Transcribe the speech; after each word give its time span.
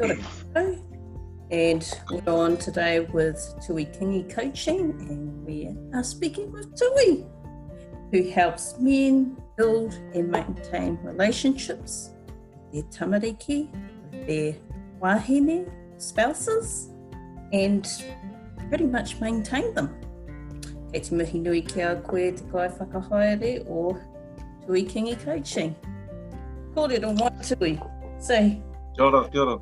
Kia. 0.00 0.16
And 1.50 2.00
we're 2.10 2.32
on 2.32 2.56
today 2.56 3.00
with 3.00 3.38
Tui 3.66 3.84
Kingi 3.86 4.32
Coaching, 4.32 4.92
and 5.10 5.44
we 5.44 5.74
are 5.92 6.04
speaking 6.04 6.52
with 6.52 6.74
Tui, 6.76 7.26
who 8.12 8.30
helps 8.30 8.78
men 8.78 9.36
build 9.56 9.92
and 10.14 10.30
maintain 10.30 10.98
relationships, 11.02 12.10
their 12.72 12.84
tamariki, 12.84 13.68
their 14.26 14.54
wahine, 15.00 15.70
spouses, 15.98 16.90
and 17.52 17.86
pretty 18.68 18.86
much 18.86 19.20
maintain 19.20 19.74
them. 19.74 19.94
Kei 20.92 21.00
te 21.00 21.14
mihi 21.14 21.40
nui 21.40 21.62
ki 21.62 21.80
a 21.80 21.96
koe 21.96 22.30
te 22.30 22.44
kai 22.52 22.68
whakahaere 22.68 23.68
o 23.68 23.98
Tui 24.66 24.84
Kingi 24.84 25.22
Coaching. 25.24 25.74
Kōrero 26.74 27.12
mai 27.18 27.30
Tui. 27.42 27.78
Say. 28.18 28.62
Kia 28.94 29.04
ora, 29.04 29.28
kia 29.28 29.40
ora. 29.42 29.60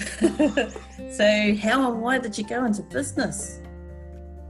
so 1.10 1.54
how 1.56 1.92
and 1.92 2.00
why 2.00 2.18
did 2.18 2.36
you 2.36 2.44
go 2.44 2.64
into 2.64 2.82
business? 2.82 3.60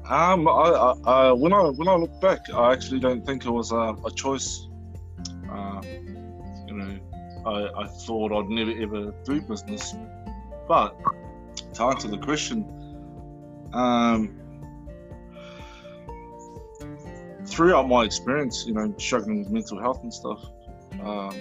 Um, 0.09 0.49
I, 0.49 0.53
I, 0.53 0.95
I, 1.07 1.33
when 1.33 1.53
I 1.53 1.63
when 1.69 1.87
I 1.87 1.95
look 1.95 2.21
back, 2.21 2.53
I 2.53 2.73
actually 2.73 3.01
don't 3.01 3.25
think 3.25 3.45
it 3.45 3.51
was 3.51 3.71
a, 3.71 3.97
a 4.05 4.11
choice. 4.15 4.67
Um, 5.51 5.83
you 6.67 6.75
know, 6.75 6.99
I, 7.47 7.83
I 7.83 7.87
thought 7.87 8.33
I'd 8.33 8.49
never 8.49 8.73
ever 8.73 9.15
do 9.25 9.41
business, 9.43 9.95
but 10.67 10.97
to 11.75 11.83
answer 11.85 12.09
the 12.09 12.19
question, 12.19 12.65
um, 13.73 14.37
throughout 17.47 17.89
my 17.89 18.05
experience, 18.05 18.67
you 18.67 18.75
know, 18.75 18.93
struggling 18.99 19.41
with 19.41 19.51
mental 19.51 19.79
health 19.79 20.03
and 20.03 20.13
stuff, 20.13 20.45
um, 21.03 21.37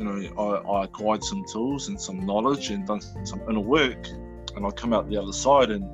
you 0.00 0.06
know, 0.06 0.42
I, 0.42 0.78
I 0.78 0.84
acquired 0.84 1.22
some 1.22 1.44
tools 1.52 1.88
and 1.88 2.00
some 2.00 2.24
knowledge 2.24 2.70
and 2.70 2.86
done 2.86 3.02
some 3.26 3.42
inner 3.50 3.60
work, 3.60 4.08
and 4.56 4.64
I 4.64 4.70
come 4.70 4.94
out 4.94 5.10
the 5.10 5.18
other 5.18 5.32
side, 5.32 5.70
and 5.70 5.84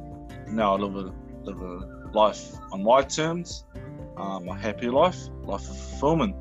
now 0.48 0.77
I 0.77 0.79
live 0.79 0.95
a 0.95 1.13
live 1.43 1.61
a 1.61 2.11
life 2.13 2.55
on 2.71 2.85
my 2.85 3.03
terms, 3.03 3.65
um, 4.17 4.48
a 4.48 4.57
happy 4.57 4.89
life, 4.91 5.19
life 5.43 5.69
of 5.69 5.77
fulfillment. 5.77 6.37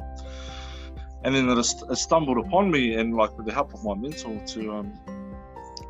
And 1.24 1.34
then 1.34 1.50
it, 1.50 1.58
it 1.58 1.96
stumbled 1.96 2.38
upon 2.38 2.70
me, 2.70 2.94
and 2.94 3.16
like 3.16 3.36
with 3.36 3.48
the 3.48 3.54
help 3.54 3.74
of 3.74 3.84
my 3.84 3.96
mentor, 3.96 4.40
to 4.46 4.72
um, 4.72 4.94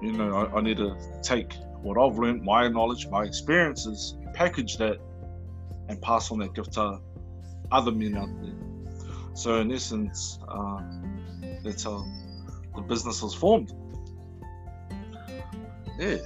you 0.01 0.13
know, 0.13 0.33
I, 0.33 0.57
I 0.57 0.61
need 0.61 0.77
to 0.77 0.95
take 1.21 1.55
what 1.81 1.97
I've 1.97 2.17
learned, 2.17 2.41
my 2.43 2.69
knowledge, 2.69 3.07
my 3.07 3.25
experiences, 3.25 4.15
package 4.33 4.77
that, 4.77 4.97
and 5.89 6.01
pass 6.01 6.31
on 6.31 6.39
that 6.39 6.53
gift 6.55 6.71
to 6.73 6.99
other 7.69 7.91
men 7.91 8.15
out 8.15 8.29
there. 8.41 8.53
So 9.33 9.59
in 9.59 9.73
essence, 9.73 10.39
uh, 10.47 10.81
that's 11.65 11.83
how 11.83 12.05
the 12.75 12.81
business 12.81 13.21
was 13.21 13.33
formed. 13.33 13.73
Yeah. 15.97 16.17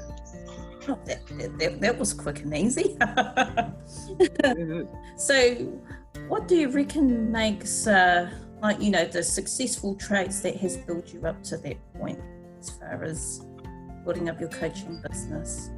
Oh, 0.88 1.00
that, 1.06 1.26
that, 1.60 1.82
that 1.82 1.98
was 1.98 2.14
quick 2.14 2.42
and 2.42 2.56
easy. 2.56 2.98
yeah. 3.02 3.70
so, 5.16 5.56
what 6.28 6.48
do 6.48 6.56
you 6.56 6.70
reckon 6.70 7.32
makes, 7.32 7.88
uh, 7.88 8.30
like, 8.62 8.82
you 8.82 8.90
know, 8.92 9.06
the 9.06 9.24
successful 9.24 9.96
traits 9.96 10.42
that 10.42 10.58
has 10.58 10.78
built 10.78 11.14
you 11.14 11.26
up 11.26 11.42
to 11.44 11.58
that 11.58 11.78
point 11.94 12.20
as 12.60 12.72
far 12.72 13.04
as 13.04 13.46
building 14.04 14.30
up 14.30 14.40
your 14.40 14.50
coaching 14.50 15.02
business? 15.08 15.70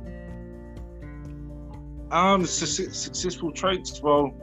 Um, 2.10 2.46
su- 2.46 2.92
successful 2.92 3.52
traits. 3.52 4.02
Well, 4.02 4.34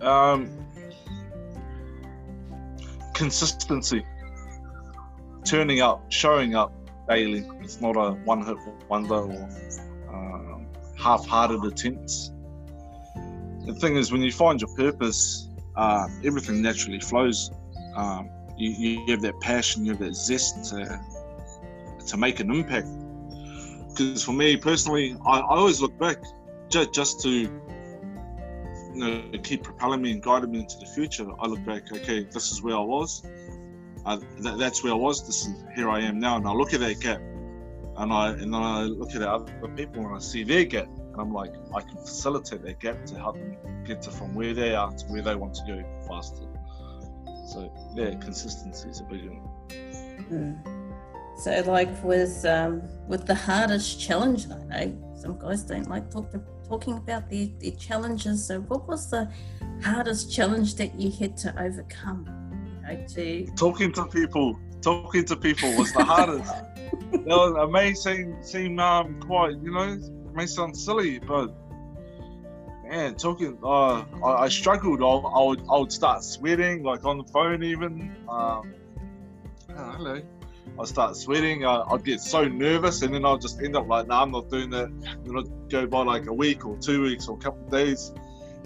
um, 0.00 0.50
consistency, 3.20 4.02
turning 5.44 5.82
up, 5.82 5.98
showing 6.10 6.54
up 6.54 6.72
daily. 7.06 7.46
It's 7.60 7.78
not 7.78 7.94
a 7.96 8.12
one-hit 8.24 8.56
wonder 8.88 9.20
or 9.36 9.48
um, 10.08 10.66
half-hearted 10.96 11.62
attempts. 11.70 12.32
The 13.66 13.74
thing 13.74 13.96
is, 13.96 14.10
when 14.10 14.22
you 14.22 14.32
find 14.32 14.58
your 14.58 14.74
purpose, 14.74 15.50
uh, 15.76 16.06
everything 16.24 16.62
naturally 16.62 16.98
flows. 16.98 17.50
Um, 17.94 18.30
you, 18.56 18.70
you 18.70 19.10
have 19.12 19.20
that 19.20 19.38
passion, 19.40 19.84
you 19.84 19.92
have 19.92 20.00
that 20.00 20.14
zest 20.14 20.70
to 20.70 20.78
to 22.06 22.16
make 22.16 22.40
an 22.40 22.50
impact. 22.50 22.88
Because 23.90 24.24
for 24.24 24.32
me 24.32 24.56
personally, 24.56 25.14
I, 25.26 25.40
I 25.40 25.56
always 25.60 25.82
look 25.82 25.96
back 25.98 26.16
just, 26.70 26.94
just 26.94 27.20
to 27.24 27.30
you 28.94 29.00
know 29.00 29.38
keep 29.42 29.62
propelling 29.62 30.02
me 30.02 30.12
and 30.12 30.22
guiding 30.22 30.50
me 30.50 30.60
into 30.60 30.78
the 30.78 30.86
future. 30.86 31.26
I 31.40 31.46
look 31.46 31.64
back, 31.64 31.92
okay, 31.92 32.24
this 32.24 32.52
is 32.52 32.62
where 32.62 32.76
I 32.76 32.80
was. 32.80 33.22
Uh, 34.06 34.18
that, 34.40 34.58
that's 34.58 34.82
where 34.82 34.92
I 34.92 34.96
was. 34.96 35.26
This 35.26 35.46
is 35.46 35.54
here 35.74 35.90
I 35.90 36.00
am 36.00 36.18
now, 36.18 36.36
and 36.36 36.46
I 36.46 36.52
look 36.52 36.72
at 36.72 36.80
that 36.80 37.00
gap, 37.00 37.20
and 37.96 38.12
I 38.12 38.30
and 38.30 38.52
then 38.54 38.62
I 38.62 38.82
look 38.82 39.14
at 39.14 39.22
other 39.22 39.52
people 39.76 40.06
and 40.06 40.14
I 40.14 40.18
see 40.18 40.44
their 40.44 40.64
gap, 40.64 40.88
and 40.88 41.16
I'm 41.20 41.32
like, 41.32 41.52
I 41.74 41.80
can 41.80 41.96
facilitate 41.98 42.62
that 42.62 42.80
gap 42.80 43.04
to 43.06 43.14
help 43.16 43.36
them 43.36 43.56
get 43.84 44.02
to 44.02 44.10
from 44.10 44.34
where 44.34 44.54
they 44.54 44.74
are 44.74 44.90
to 44.90 45.06
where 45.06 45.22
they 45.22 45.34
want 45.34 45.54
to 45.54 45.64
go 45.66 46.06
faster. 46.08 46.46
So 47.46 47.72
yeah, 47.94 48.14
consistency 48.14 48.88
is 48.88 49.00
a 49.00 49.04
big 49.04 49.28
one. 49.28 49.48
Mm. 50.30 50.80
So, 51.36 51.62
like 51.66 52.04
with 52.04 52.44
um, 52.44 52.82
with 53.08 53.26
the 53.26 53.34
hardest 53.34 54.00
challenge, 54.00 54.46
I 54.50 54.84
know 54.86 55.14
some 55.16 55.38
guys 55.38 55.62
don't 55.62 55.88
like 55.88 56.10
talk 56.10 56.30
to, 56.32 56.40
talking 56.70 56.96
about 56.96 57.28
their, 57.28 57.48
their 57.60 57.72
challenges. 57.72 58.46
So, 58.46 58.60
what 58.60 58.86
was 58.86 59.10
the 59.10 59.28
hardest 59.82 60.32
challenge 60.32 60.76
that 60.76 60.94
you 60.98 61.10
had 61.10 61.36
to 61.38 61.50
overcome? 61.60 62.26
You 62.64 62.96
know, 62.96 63.06
to 63.14 63.46
talking 63.56 63.92
to 63.92 64.06
people. 64.06 64.58
Talking 64.80 65.26
to 65.26 65.36
people 65.36 65.76
was 65.76 65.92
the 65.92 66.04
hardest. 66.04 66.50
that 67.12 67.26
was, 67.26 67.68
it 67.68 67.70
may 67.70 67.92
seem 67.92 68.42
seem 68.42 68.78
um, 68.78 69.20
quite, 69.20 69.56
you 69.62 69.72
know, 69.72 69.92
it 69.92 70.34
may 70.34 70.46
sound 70.46 70.74
silly, 70.74 71.18
but 71.18 71.52
man, 72.88 73.14
talking. 73.16 73.58
Uh, 73.62 74.04
I, 74.24 74.44
I 74.44 74.48
struggled. 74.48 75.02
I, 75.02 75.06
I 75.06 75.44
would 75.44 75.60
I 75.70 75.78
would 75.78 75.92
start 75.92 76.24
sweating, 76.24 76.82
like 76.82 77.04
on 77.04 77.18
the 77.18 77.24
phone, 77.24 77.62
even. 77.62 78.16
Um, 78.28 78.72
hello. 79.68 80.22
I 80.80 80.84
start 80.84 81.16
sweating. 81.16 81.66
I, 81.66 81.98
get 82.02 82.20
so 82.20 82.48
nervous, 82.48 83.02
and 83.02 83.14
then 83.14 83.24
I'll 83.26 83.38
just 83.38 83.60
end 83.60 83.76
up 83.76 83.86
like, 83.86 84.06
"No, 84.06 84.14
nah, 84.14 84.22
I'm 84.22 84.30
not 84.30 84.48
doing 84.48 84.70
that." 84.70 84.88
Then 85.24 85.36
I'd 85.36 85.70
go 85.70 85.86
by 85.86 86.02
like 86.02 86.26
a 86.26 86.32
week 86.32 86.64
or 86.64 86.76
two 86.78 87.02
weeks 87.02 87.28
or 87.28 87.36
a 87.36 87.40
couple 87.40 87.62
of 87.64 87.70
days, 87.70 88.12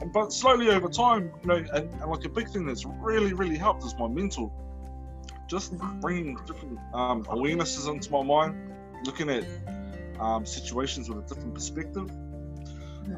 and 0.01 0.13
but 0.13 0.33
slowly 0.33 0.71
over 0.71 0.89
time, 0.89 1.33
you 1.43 1.49
know, 1.49 1.57
and, 1.57 1.93
and 1.93 2.11
like 2.11 2.25
a 2.25 2.29
big 2.29 2.49
thing 2.49 2.67
that's 2.67 2.85
really, 2.87 3.33
really 3.33 3.57
helped 3.57 3.85
is 3.85 3.95
my 3.99 4.07
mental. 4.07 4.53
Just 5.49 5.77
bringing 6.01 6.37
different 6.47 6.79
um, 6.95 7.25
awarenesses 7.25 7.93
into 7.93 8.11
my 8.13 8.23
mind, 8.23 8.73
looking 9.05 9.29
at 9.29 9.45
um, 10.21 10.47
situations 10.47 11.09
with 11.09 11.19
a 11.19 11.35
different 11.35 11.55
perspective, 11.55 12.11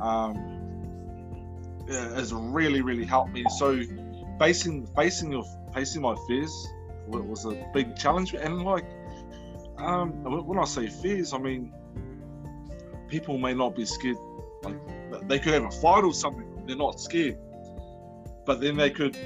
um, 0.00 1.84
yeah, 1.86 2.14
has 2.14 2.32
really, 2.32 2.80
really 2.80 3.04
helped 3.04 3.32
me. 3.32 3.44
So, 3.58 3.78
facing 4.38 4.86
facing 4.96 5.32
your 5.32 5.44
facing 5.74 6.00
my 6.00 6.16
fears 6.26 6.68
was 7.08 7.44
a 7.44 7.68
big 7.72 7.96
challenge. 7.96 8.34
And 8.34 8.62
like, 8.62 8.84
um, 9.78 10.10
when 10.46 10.58
I 10.58 10.64
say 10.64 10.88
fears, 10.88 11.32
I 11.32 11.38
mean 11.38 11.72
people 13.08 13.38
may 13.38 13.54
not 13.54 13.76
be 13.76 13.84
scared. 13.84 14.16
Like 14.62 15.28
they 15.28 15.38
could 15.38 15.54
have 15.54 15.64
a 15.64 15.70
fight 15.70 16.04
or 16.04 16.12
something. 16.12 16.64
They're 16.66 16.76
not 16.76 17.00
scared, 17.00 17.38
but 18.44 18.60
then 18.60 18.76
they 18.76 18.90
could, 18.90 19.16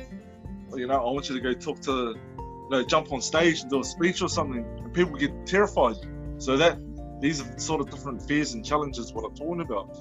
you 0.74 0.86
know, 0.86 0.96
I 0.96 1.10
want 1.10 1.28
you 1.28 1.34
to 1.36 1.40
go 1.40 1.52
talk 1.58 1.80
to, 1.82 2.14
you 2.36 2.68
know, 2.70 2.84
jump 2.84 3.12
on 3.12 3.22
stage 3.22 3.62
and 3.62 3.70
do 3.70 3.80
a 3.80 3.84
speech 3.84 4.20
or 4.20 4.28
something, 4.28 4.64
and 4.64 4.92
people 4.92 5.16
get 5.16 5.46
terrified. 5.46 5.96
So 6.38 6.56
that 6.56 6.78
these 7.20 7.40
are 7.40 7.58
sort 7.58 7.80
of 7.80 7.90
different 7.90 8.22
fears 8.22 8.54
and 8.54 8.64
challenges. 8.64 9.12
What 9.12 9.24
I'm 9.24 9.34
talking 9.34 9.60
about. 9.62 9.98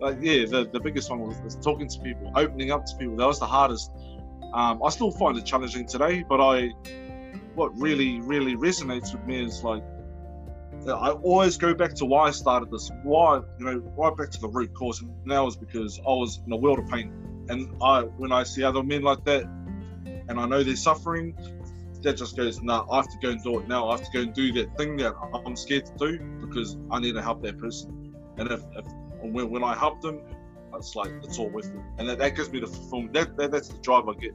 Like, 0.00 0.18
yeah, 0.20 0.46
the, 0.46 0.68
the 0.72 0.80
biggest 0.80 1.10
one 1.10 1.20
was, 1.20 1.40
was 1.42 1.54
talking 1.54 1.88
to 1.88 2.00
people, 2.00 2.32
opening 2.34 2.72
up 2.72 2.84
to 2.86 2.96
people. 2.96 3.14
That 3.14 3.26
was 3.26 3.38
the 3.38 3.46
hardest 3.46 3.92
um, 4.52 4.82
I 4.84 4.90
still 4.90 5.10
find 5.10 5.36
it 5.38 5.46
challenging 5.46 5.86
today, 5.86 6.24
but 6.28 6.40
I, 6.40 6.72
what 7.54 7.76
really, 7.78 8.18
mm. 8.18 8.22
really 8.26 8.56
resonates 8.56 9.12
with 9.12 9.24
me 9.24 9.44
is 9.44 9.62
like, 9.62 9.82
I 10.86 11.10
always 11.10 11.56
go 11.58 11.74
back 11.74 11.94
to 11.96 12.04
why 12.04 12.28
I 12.28 12.30
started 12.32 12.70
this. 12.70 12.90
Why, 13.04 13.40
you 13.58 13.64
know, 13.64 13.78
right 13.96 14.16
back 14.16 14.30
to 14.30 14.40
the 14.40 14.48
root 14.48 14.74
cause. 14.74 15.00
And 15.00 15.30
that 15.30 15.38
was 15.38 15.56
because 15.56 16.00
I 16.00 16.10
was 16.10 16.40
in 16.44 16.52
a 16.52 16.56
world 16.56 16.80
of 16.80 16.88
pain, 16.88 17.12
and 17.48 17.72
I, 17.80 18.02
when 18.02 18.32
I 18.32 18.42
see 18.42 18.64
other 18.64 18.82
men 18.82 19.02
like 19.02 19.24
that, 19.24 19.44
and 20.28 20.40
I 20.40 20.46
know 20.46 20.62
they're 20.62 20.74
suffering, 20.74 21.36
that 22.02 22.16
just 22.16 22.36
goes, 22.36 22.60
nah, 22.62 22.84
I 22.90 22.96
have 22.96 23.08
to 23.10 23.18
go 23.18 23.30
and 23.30 23.42
do 23.42 23.60
it 23.60 23.68
now. 23.68 23.88
I 23.88 23.92
have 23.96 24.04
to 24.04 24.12
go 24.12 24.20
and 24.22 24.34
do 24.34 24.52
that 24.54 24.76
thing 24.76 24.96
that 24.96 25.14
I'm 25.46 25.54
scared 25.54 25.86
to 25.86 25.92
do 25.96 26.18
because 26.40 26.76
I 26.90 26.98
need 26.98 27.12
to 27.12 27.22
help 27.22 27.42
that 27.42 27.58
person. 27.58 28.12
And 28.38 28.50
if, 28.50 28.60
if 28.74 28.86
when, 29.20 29.50
when 29.50 29.62
I 29.62 29.76
help 29.76 30.00
them, 30.00 30.20
it's 30.74 30.96
like 30.96 31.12
it's 31.22 31.38
all 31.38 31.50
worth 31.50 31.66
it, 31.66 31.80
and 31.98 32.08
that, 32.08 32.18
that 32.18 32.34
gives 32.34 32.50
me 32.50 32.58
the 32.58 32.66
fulfillment. 32.66 33.12
That, 33.12 33.36
that 33.36 33.52
that's 33.52 33.68
the 33.68 33.78
drive 33.78 34.08
I 34.08 34.14
get. 34.14 34.34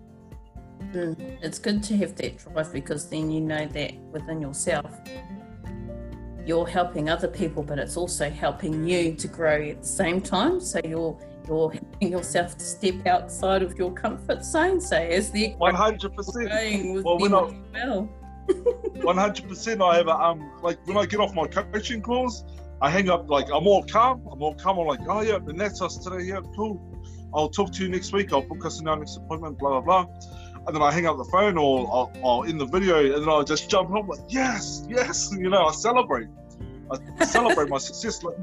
Mm, 0.93 1.37
it's 1.41 1.59
good 1.59 1.83
to 1.83 1.97
have 1.97 2.15
that 2.15 2.37
drive 2.37 2.71
because 2.71 3.09
then 3.09 3.29
you 3.29 3.41
know 3.41 3.65
that 3.67 3.97
within 4.11 4.41
yourself, 4.41 4.91
you're 6.45 6.67
helping 6.67 7.09
other 7.09 7.27
people, 7.27 7.61
but 7.61 7.77
it's 7.77 7.97
also 7.97 8.29
helping 8.29 8.87
you 8.87 9.13
to 9.15 9.27
grow 9.27 9.61
at 9.69 9.81
the 9.81 9.87
same 9.87 10.21
time. 10.21 10.59
So 10.61 10.79
you're 10.83 11.17
you're 11.47 11.71
helping 11.71 12.11
yourself 12.11 12.57
to 12.57 12.63
step 12.63 13.05
outside 13.05 13.63
of 13.63 13.77
your 13.77 13.91
comfort 13.91 14.43
zone. 14.43 14.79
So 14.79 14.97
as 14.97 15.29
the 15.31 15.53
one 15.57 15.75
hundred 15.75 16.15
percent. 16.15 17.03
Well, 17.03 17.19
when 17.19 17.33
I, 17.33 17.53
well. 17.73 18.09
One 19.01 19.17
hundred 19.17 19.49
percent. 19.49 19.81
I 19.81 19.97
have 19.97 20.07
a, 20.07 20.15
um 20.15 20.51
like 20.63 20.79
when 20.87 20.95
I 20.95 21.05
get 21.05 21.19
off 21.19 21.35
my 21.35 21.47
coaching 21.47 22.01
calls, 22.01 22.45
I 22.81 22.89
hang 22.89 23.09
up 23.09 23.29
like 23.29 23.47
I'm 23.53 23.67
all 23.67 23.83
calm. 23.83 24.25
I'm 24.31 24.41
all 24.41 24.55
calm. 24.55 24.79
I'm 24.79 24.87
like, 24.87 25.01
oh 25.07 25.19
yeah, 25.19 25.35
and 25.35 25.59
that's 25.59 25.81
us 25.81 25.97
today. 25.97 26.23
Yeah, 26.23 26.39
cool. 26.55 26.81
I'll 27.33 27.49
talk 27.49 27.73
to 27.73 27.83
you 27.83 27.89
next 27.89 28.13
week. 28.13 28.31
I'll 28.31 28.41
book 28.41 28.65
us 28.65 28.79
in 28.79 28.87
our 28.87 28.95
next 28.95 29.17
appointment. 29.17 29.59
Blah 29.59 29.81
blah 29.81 30.05
blah. 30.05 30.13
And 30.67 30.75
then 30.75 30.83
I 30.83 30.91
hang 30.91 31.05
up 31.05 31.17
the 31.17 31.25
phone 31.25 31.57
or 31.57 31.87
I'll, 31.87 32.11
I'll 32.23 32.43
in 32.43 32.57
the 32.57 32.65
video, 32.65 32.99
and 32.99 33.23
then 33.23 33.29
I'll 33.29 33.43
just 33.43 33.69
jump 33.69 33.91
up 33.95 34.07
like, 34.07 34.19
yes, 34.27 34.85
yes. 34.89 35.31
You 35.37 35.49
know, 35.49 35.65
I 35.65 35.71
celebrate. 35.71 36.27
I 36.91 37.25
celebrate 37.25 37.69
my 37.69 37.77
success. 37.89 38.21
Like, 38.21 38.35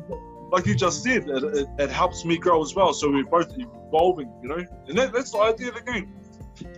like 0.50 0.66
you 0.66 0.74
just 0.74 1.02
said, 1.02 1.28
it, 1.28 1.44
it, 1.44 1.68
it, 1.78 1.90
helps 1.90 2.24
me 2.24 2.38
grow 2.38 2.62
as 2.62 2.74
well. 2.74 2.92
So 2.92 3.10
we're 3.10 3.24
both 3.24 3.52
evolving, 3.58 4.32
you 4.42 4.48
know, 4.48 4.64
and 4.88 4.96
that, 4.98 5.12
that's 5.12 5.32
the 5.32 5.38
idea 5.38 5.68
of 5.68 5.74
the 5.74 5.82
game. 5.82 6.14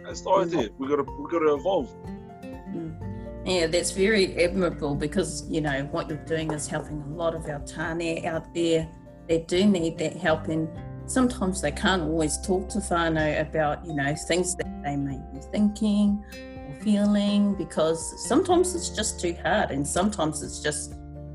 That's 0.04 0.22
the 0.22 0.31
idea. 0.31 0.69
We 0.78 0.88
got 0.88 0.96
to 0.96 1.02
we 1.02 1.31
got 1.31 1.40
to 1.40 1.54
evolve. 1.54 1.94
Mm. 2.43 3.06
Yeah, 3.44 3.66
that's 3.66 3.93
very 3.93 4.43
admirable 4.43 4.94
because 4.94 5.48
you 5.48 5.60
know 5.60 5.84
what 5.93 6.08
you're 6.08 6.25
doing 6.25 6.52
is 6.52 6.66
helping 6.66 7.02
a 7.02 7.14
lot 7.14 7.34
of 7.34 7.46
our 7.46 7.60
tane 7.60 8.26
out 8.26 8.52
there. 8.54 8.88
They 9.28 9.40
do 9.40 9.66
need 9.66 9.98
that 9.98 10.16
help, 10.16 10.48
and 10.48 10.69
sometimes 11.06 11.61
they 11.61 11.73
can't 11.73 12.03
always 12.03 12.38
talk 12.38 12.69
to 12.70 12.79
whānau 12.79 13.41
about 13.41 13.85
you 13.87 13.94
know 13.94 14.14
things 14.26 14.55
that 14.56 14.82
they 14.82 14.97
may 14.97 15.19
be 15.32 15.41
thinking 15.53 16.23
or 16.69 16.81
feeling 16.82 17.55
because 17.55 18.29
sometimes 18.29 18.75
it's 18.75 18.91
just 18.91 19.20
too 19.20 19.37
hard, 19.43 19.70
and 19.70 19.87
sometimes 19.87 20.43
it's 20.43 20.61
just 20.61 20.94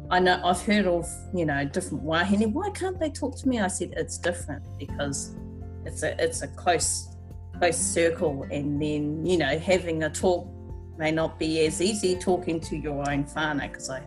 I 0.10 0.20
know 0.20 0.42
I've 0.44 0.62
heard 0.62 0.86
of 0.86 1.08
you 1.34 1.46
know 1.46 1.66
different 1.66 2.04
wahine. 2.04 2.52
Why 2.52 2.70
can't 2.72 3.00
they 3.00 3.10
talk 3.10 3.38
to 3.40 3.48
me? 3.48 3.60
I 3.60 3.68
said 3.68 3.94
it's 3.96 4.18
different 4.18 4.64
because 4.78 5.36
it's 5.86 6.04
a 6.04 6.22
it's 6.24 6.42
a 6.42 6.48
close 6.50 7.16
close 7.58 7.78
circle, 7.78 8.46
and 8.52 8.82
then 8.82 9.26
you 9.26 9.38
know 9.38 9.58
having 9.58 10.04
a 10.04 10.10
talk 10.10 10.48
may 10.98 11.12
not 11.12 11.40
be 11.40 11.66
as 11.66 11.82
easy 11.82 12.16
talking 12.18 12.60
to 12.60 12.78
your 12.78 13.10
own 13.10 13.24
whānau 13.24 13.72
because 13.72 13.90
I. 13.90 14.02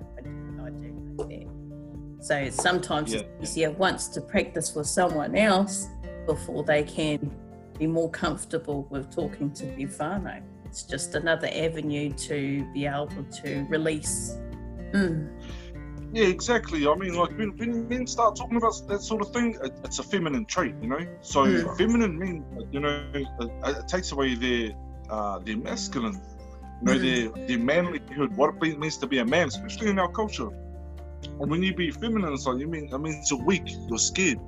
So 2.24 2.48
sometimes 2.48 3.12
yeah. 3.12 3.20
it's 3.38 3.50
easier 3.50 3.70
once 3.72 4.08
to 4.08 4.22
practice 4.22 4.74
with 4.74 4.86
someone 4.86 5.36
else 5.36 5.88
before 6.24 6.64
they 6.64 6.82
can 6.82 7.30
be 7.78 7.86
more 7.86 8.08
comfortable 8.08 8.86
with 8.88 9.14
talking 9.14 9.52
to 9.52 9.66
their 9.66 9.88
whānau. 9.88 10.40
It's 10.64 10.84
just 10.84 11.14
another 11.16 11.50
avenue 11.52 12.10
to 12.12 12.66
be 12.72 12.86
able 12.86 13.24
to 13.42 13.66
release. 13.68 14.38
Mm. 14.92 15.38
Yeah, 16.14 16.28
exactly. 16.28 16.86
I 16.86 16.94
mean, 16.94 17.12
like 17.12 17.36
when, 17.36 17.58
when 17.58 17.88
men 17.88 18.06
start 18.06 18.36
talking 18.36 18.56
about 18.56 18.80
that 18.88 19.02
sort 19.02 19.20
of 19.20 19.30
thing, 19.30 19.58
it, 19.62 19.72
it's 19.84 19.98
a 19.98 20.02
feminine 20.02 20.46
trait, 20.46 20.74
you 20.80 20.88
know. 20.88 21.06
So 21.20 21.44
yeah. 21.44 21.74
feminine 21.74 22.18
men, 22.18 22.42
you 22.72 22.80
know, 22.80 23.04
it, 23.12 23.28
it, 23.40 23.86
takes 23.86 24.12
away 24.12 24.34
their 24.34 24.70
uh, 25.10 25.40
their 25.40 25.58
masculine, 25.58 26.14
you 26.14 26.86
know, 26.86 26.92
mm-hmm. 26.94 27.36
their 27.36 27.46
their 27.48 27.58
manlyhood, 27.58 28.34
what 28.34 28.54
it 28.62 28.78
means 28.78 28.96
to 28.96 29.06
be 29.06 29.18
a 29.18 29.26
man, 29.26 29.48
especially 29.48 29.90
in 29.90 29.98
our 29.98 30.10
culture. 30.10 30.48
And 31.40 31.50
when 31.50 31.62
you 31.62 31.74
be 31.74 31.90
feminine, 31.90 32.32
it's 32.32 32.46
like 32.46 32.58
you 32.58 32.68
mean 32.68 32.88
that 32.90 32.98
means 32.98 33.30
you're 33.30 33.42
weak, 33.42 33.64
you're 33.88 33.98
scared. 33.98 34.38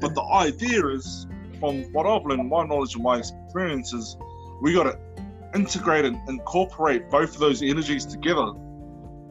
But 0.00 0.14
the 0.14 0.22
idea 0.22 0.86
is, 0.88 1.26
from 1.60 1.82
what 1.92 2.06
I've 2.06 2.24
learned, 2.26 2.48
my 2.48 2.64
knowledge 2.64 2.94
and 2.94 3.04
my 3.04 3.18
experiences, 3.18 4.16
we 4.60 4.74
got 4.74 4.84
to 4.84 4.98
integrate 5.54 6.04
and 6.04 6.18
incorporate 6.28 7.10
both 7.10 7.34
of 7.34 7.40
those 7.40 7.62
energies 7.62 8.04
together. 8.04 8.52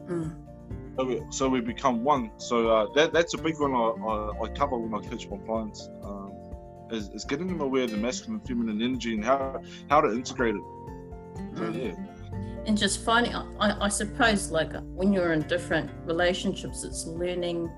Mm 0.08 0.44
so 0.96 1.04
we, 1.04 1.22
so 1.30 1.48
we 1.48 1.60
become 1.60 2.04
one. 2.04 2.30
So 2.38 2.68
uh, 2.68 2.92
that 2.94 3.12
that's 3.12 3.34
a 3.34 3.38
big 3.38 3.58
one 3.58 3.74
I, 3.74 3.76
I, 3.76 4.44
I, 4.44 4.48
cover 4.48 4.78
when 4.78 4.94
I 4.94 5.06
coach 5.08 5.28
my 5.28 5.38
clients. 5.38 5.90
Um, 6.02 6.32
is, 6.90 7.08
is, 7.10 7.24
getting 7.24 7.46
them 7.46 7.60
aware 7.60 7.84
of 7.84 7.90
the 7.90 7.96
masculine 7.96 8.38
and 8.40 8.46
feminine 8.46 8.82
energy 8.82 9.14
and 9.14 9.24
how 9.24 9.60
how 9.88 10.00
to 10.00 10.12
integrate 10.12 10.54
it. 10.54 10.62
So, 11.56 11.62
mm. 11.62 11.82
yeah. 11.82 12.13
And 12.66 12.78
just 12.78 13.04
finding, 13.04 13.34
I, 13.34 13.84
I 13.84 13.88
suppose, 13.88 14.50
like 14.50 14.72
when 14.94 15.12
you're 15.12 15.32
in 15.32 15.42
different 15.42 15.90
relationships, 16.04 16.84
it's 16.84 17.06
learning, 17.06 17.70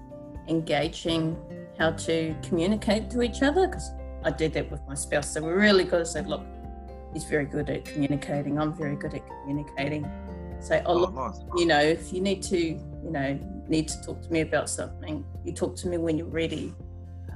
engaging, 0.49 1.37
how 1.79 1.91
to 1.93 2.35
communicate 2.43 3.11
to 3.11 3.23
each 3.23 3.43
other. 3.43 3.67
Because 3.67 3.91
I 4.25 4.31
did 4.31 4.53
that 4.55 4.71
with 4.71 4.81
my 4.89 4.95
spouse, 4.95 5.33
so 5.33 5.43
we 5.43 5.53
really 5.53 5.85
got 5.85 5.99
to 5.99 6.07
say, 6.07 6.23
look, 6.23 6.43
he's 7.13 7.25
very 7.25 7.47
good 7.47 7.69
at 7.71 7.85
communicating. 7.85 8.59
I'm 8.59 8.75
very 8.75 8.97
good 8.97 9.15
at 9.15 9.27
communicating. 9.27 10.09
So, 10.61 10.83
oh, 10.87 10.95
look, 10.95 11.15
nice. 11.15 11.39
you 11.57 11.67
know, 11.67 11.81
if 11.81 12.13
you 12.13 12.21
need 12.21 12.43
to 12.45 12.81
you 13.07 13.13
know, 13.13 13.39
need 13.69 13.87
to 13.89 14.03
talk 14.03 14.21
to 14.21 14.33
me 14.33 14.41
about 14.41 14.69
something, 14.69 15.25
you 15.45 15.53
talk 15.53 15.77
to 15.77 15.89
me 15.89 15.97
when 15.97 16.19
you're 16.19 16.27
ready. 16.27 16.75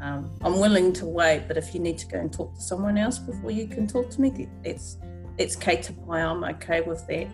Um, 0.03 0.37
I'm 0.43 0.59
willing 0.59 0.93
to 0.95 1.07
wait, 1.07 1.45
but 1.47 1.57
if 1.57 1.75
you 1.75 1.81
need 1.81 1.97
to 1.99 2.07
go 2.07 2.19
and 2.19 2.33
talk 2.33 2.55
to 2.55 2.61
someone 2.61 2.99
else 2.99 3.19
before 3.19 3.53
you 3.53 3.69
can 3.69 3.87
talk 3.87 4.11
to 4.11 4.21
me, 4.21 4.49
it's 4.65 4.99
it's 5.39 5.57
Kate 5.57 5.83
to 5.85 5.93
play. 5.93 6.23
I'm 6.23 6.45
okay 6.45 6.81
with 6.81 7.07
that. 7.07 7.29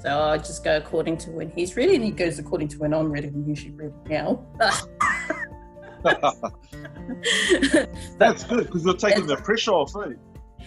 So 0.00 0.20
I 0.20 0.38
just 0.38 0.64
go 0.64 0.76
according 0.76 1.16
to 1.18 1.30
when 1.30 1.50
he's 1.50 1.76
ready, 1.76 1.94
and 1.94 2.04
he 2.04 2.10
goes 2.10 2.38
according 2.38 2.68
to 2.68 2.78
when 2.78 2.92
I'm 2.92 3.10
ready. 3.10 3.28
I'm 3.28 3.48
usually 3.48 3.72
ready 3.72 3.94
now. 4.08 4.44
That's 8.18 8.44
good 8.44 8.66
because 8.66 8.84
you're 8.84 8.94
taking 8.94 9.26
the 9.26 9.36
pressure 9.36 9.70
off, 9.70 9.94
eh? 9.96 10.12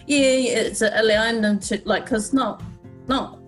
Yeah, 0.06 0.66
it's 0.66 0.82
allowing 0.82 1.42
them 1.42 1.60
to 1.60 1.80
like 1.84 2.04
because 2.04 2.32
not 2.32 2.62
not 3.06 3.38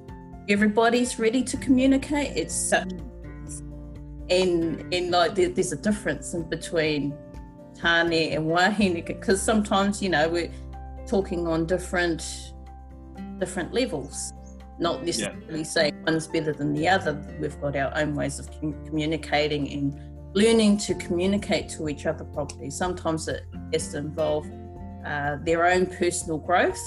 everybody's 0.48 1.18
ready 1.18 1.42
to 1.42 1.56
communicate. 1.56 2.36
It's 2.36 2.54
such 2.54 2.92
and 4.30 4.94
and 4.94 5.10
like 5.10 5.34
there, 5.34 5.48
there's 5.48 5.72
a 5.72 5.76
difference 5.76 6.34
in 6.34 6.48
between 6.48 7.12
tane 7.74 8.32
and 8.32 8.46
wahine 8.46 9.04
because 9.04 9.42
sometimes 9.42 10.00
you 10.00 10.10
know 10.10 10.28
we're 10.28 10.52
talking 11.06 11.48
on 11.48 11.66
different 11.66 12.52
different 13.40 13.72
levels 13.72 14.32
not 14.78 15.04
necessarily 15.04 15.58
yeah. 15.58 15.62
saying 15.64 16.04
one's 16.06 16.26
better 16.26 16.52
than 16.52 16.72
the 16.74 16.88
other 16.88 17.12
we've 17.40 17.60
got 17.60 17.76
our 17.76 17.92
own 17.96 18.14
ways 18.14 18.38
of 18.38 18.50
communicating 18.86 19.70
and 19.72 20.00
learning 20.34 20.78
to 20.78 20.94
communicate 20.94 21.68
to 21.68 21.88
each 21.88 22.06
other 22.06 22.24
properly 22.24 22.70
sometimes 22.70 23.26
it 23.26 23.44
has 23.72 23.88
to 23.88 23.98
involve 23.98 24.46
uh, 25.04 25.36
their 25.42 25.66
own 25.66 25.86
personal 25.86 26.38
growth 26.38 26.80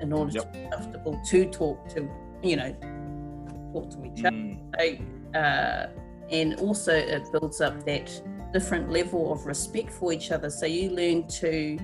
in 0.00 0.12
order 0.12 0.32
yep. 0.32 0.52
to 0.52 0.58
be 0.58 0.68
comfortable 0.70 1.20
to 1.26 1.44
talk 1.50 1.88
to 1.88 2.08
you 2.42 2.56
know 2.56 2.72
talk 3.72 3.90
to 3.90 4.04
each 4.04 4.22
mm. 4.24 4.58
other 4.74 4.98
so, 5.32 5.38
uh, 5.38 5.88
and 6.30 6.54
also 6.60 6.92
it 6.94 7.30
builds 7.32 7.60
up 7.60 7.84
that 7.84 8.10
different 8.52 8.90
level 8.90 9.32
of 9.32 9.46
respect 9.46 9.90
for 9.92 10.12
each 10.12 10.30
other. 10.30 10.50
So 10.50 10.66
you 10.66 10.90
learn 10.90 11.26
to 11.28 11.78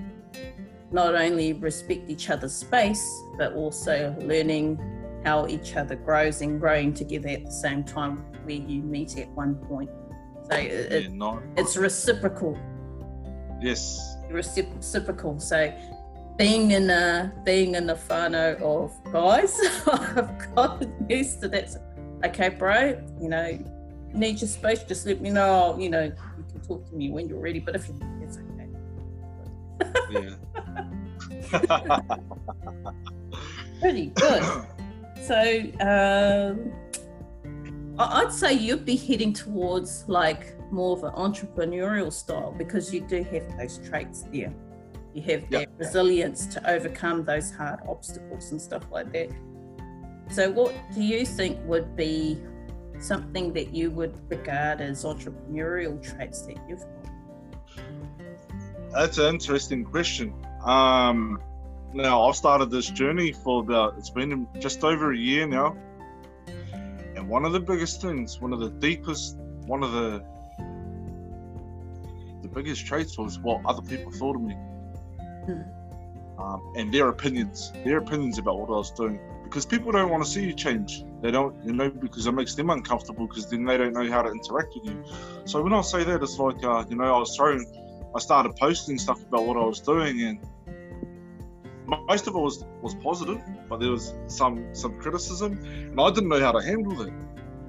not 0.91 1.15
only 1.15 1.53
respect 1.53 2.09
each 2.09 2.29
other's 2.29 2.53
space, 2.53 3.05
but 3.37 3.53
also 3.53 4.15
learning 4.19 4.79
how 5.23 5.47
each 5.47 5.75
other 5.75 5.95
grows 5.95 6.41
and 6.41 6.59
growing 6.59 6.93
together 6.93 7.29
at 7.29 7.45
the 7.45 7.51
same 7.51 7.83
time 7.83 8.17
where 8.45 8.55
you 8.55 8.81
meet 8.81 9.17
at 9.17 9.29
one 9.31 9.55
point. 9.55 9.89
So 10.49 10.55
it, 10.55 11.03
yeah, 11.03 11.09
no. 11.11 11.41
it's 11.57 11.75
reciprocal. 11.75 12.57
Yes. 13.59 14.15
Reciprocal. 14.29 15.39
So 15.39 15.73
being 16.37 16.71
in 16.71 16.89
a 16.89 17.33
being 17.43 17.75
in 17.75 17.89
a 17.89 17.95
whānau 17.95 18.61
of 18.61 18.91
guys, 19.11 19.59
I've 19.87 20.55
gotten 20.55 21.05
used 21.09 21.41
to 21.41 21.49
that. 21.49 21.75
Okay, 22.25 22.49
bro, 22.49 22.99
you 23.21 23.29
know, 23.29 23.59
need 24.13 24.41
your 24.41 24.47
space, 24.47 24.83
just 24.83 25.05
let 25.05 25.21
me 25.21 25.29
know. 25.29 25.77
You 25.79 25.89
know, 25.89 26.03
you 26.03 26.43
can 26.51 26.61
talk 26.61 26.87
to 26.89 26.95
me 26.95 27.11
when 27.11 27.27
you're 27.27 27.39
ready. 27.39 27.59
But 27.59 27.75
if 27.75 27.87
you, 27.87 27.99
it's 28.21 28.37
okay. 28.37 28.56
Yeah. 30.11 30.35
Pretty 33.81 34.07
good. 34.07 34.43
So 35.23 35.63
um, 35.81 36.73
I'd 37.99 38.31
say 38.31 38.53
you'd 38.53 38.85
be 38.85 38.95
heading 38.95 39.33
towards 39.33 40.05
like 40.07 40.55
more 40.71 40.97
of 40.97 41.03
an 41.03 41.13
entrepreneurial 41.13 42.11
style 42.11 42.53
because 42.57 42.93
you 42.93 43.01
do 43.01 43.23
have 43.23 43.57
those 43.57 43.79
traits 43.89 44.23
there. 44.31 44.53
You 45.13 45.21
have 45.23 45.49
that 45.49 45.69
resilience 45.77 46.45
to 46.47 46.69
overcome 46.69 47.23
those 47.23 47.51
hard 47.51 47.79
obstacles 47.87 48.51
and 48.51 48.61
stuff 48.61 48.83
like 48.91 49.11
that. 49.13 49.29
So, 50.29 50.51
what 50.51 50.73
do 50.93 51.01
you 51.01 51.25
think 51.25 51.57
would 51.65 51.95
be 51.95 52.39
something 52.99 53.53
that 53.53 53.73
you 53.73 53.89
would 53.91 54.15
regard 54.29 54.81
as 54.81 55.03
entrepreneurial 55.03 56.01
traits 56.01 56.41
that 56.43 56.57
you've? 56.67 56.85
That's 58.97 59.19
an 59.19 59.35
interesting 59.35 59.85
question. 59.85 60.33
Um, 60.63 61.39
now, 61.93 62.23
I've 62.23 62.35
started 62.35 62.71
this 62.71 62.87
journey 62.87 63.31
for 63.31 63.59
about, 63.59 63.93
it's 63.99 64.09
been 64.09 64.47
just 64.57 64.83
over 64.83 65.11
a 65.11 65.17
year 65.17 65.45
now. 65.45 65.77
And 67.15 67.29
one 67.29 67.45
of 67.45 67.53
the 67.53 67.59
biggest 67.59 68.01
things, 68.01 68.41
one 68.41 68.53
of 68.53 68.59
the 68.59 68.71
deepest, 68.71 69.37
one 69.67 69.83
of 69.83 69.91
the 69.91 70.23
the 72.41 72.47
biggest 72.47 72.87
traits 72.87 73.19
was 73.19 73.37
what 73.37 73.61
other 73.65 73.83
people 73.83 74.11
thought 74.11 74.35
of 74.35 74.41
me. 74.41 74.55
Hmm. 75.45 75.61
Um, 76.39 76.73
and 76.75 76.91
their 76.91 77.09
opinions, 77.09 77.71
their 77.83 77.99
opinions 77.99 78.39
about 78.39 78.57
what 78.59 78.69
I 78.69 78.77
was 78.77 78.89
doing 78.89 79.19
because 79.43 79.67
people 79.67 79.91
don't 79.91 80.09
want 80.09 80.23
to 80.23 80.29
see 80.29 80.43
you 80.43 80.53
change. 80.53 81.03
They 81.21 81.29
don't, 81.29 81.55
you 81.63 81.73
know, 81.73 81.91
because 81.91 82.25
it 82.25 82.31
makes 82.31 82.55
them 82.55 82.71
uncomfortable 82.71 83.27
because 83.27 83.47
then 83.47 83.63
they 83.63 83.77
don't 83.77 83.93
know 83.93 84.09
how 84.09 84.23
to 84.23 84.31
interact 84.31 84.73
with 84.73 84.85
you. 84.85 85.03
So 85.45 85.61
when 85.61 85.73
I 85.73 85.81
say 85.81 86.03
that, 86.03 86.23
it's 86.23 86.39
like, 86.39 86.63
uh, 86.63 86.83
you 86.89 86.95
know, 86.95 87.15
I 87.15 87.19
was 87.19 87.35
throwing, 87.35 87.63
I 88.15 88.19
started 88.19 88.55
posting 88.55 88.97
stuff 88.97 89.21
about 89.21 89.45
what 89.45 89.57
I 89.57 89.65
was 89.65 89.79
doing, 89.79 90.21
and 90.23 90.39
most 91.87 92.27
of 92.27 92.35
it 92.35 92.39
was 92.39 92.65
was 92.81 92.95
positive, 92.95 93.41
but 93.69 93.79
there 93.79 93.91
was 93.91 94.13
some 94.27 94.73
some 94.73 94.99
criticism, 94.99 95.59
and 95.63 95.99
I 95.99 96.09
didn't 96.09 96.29
know 96.29 96.39
how 96.39 96.51
to 96.51 96.61
handle 96.61 97.01
it. 97.01 97.13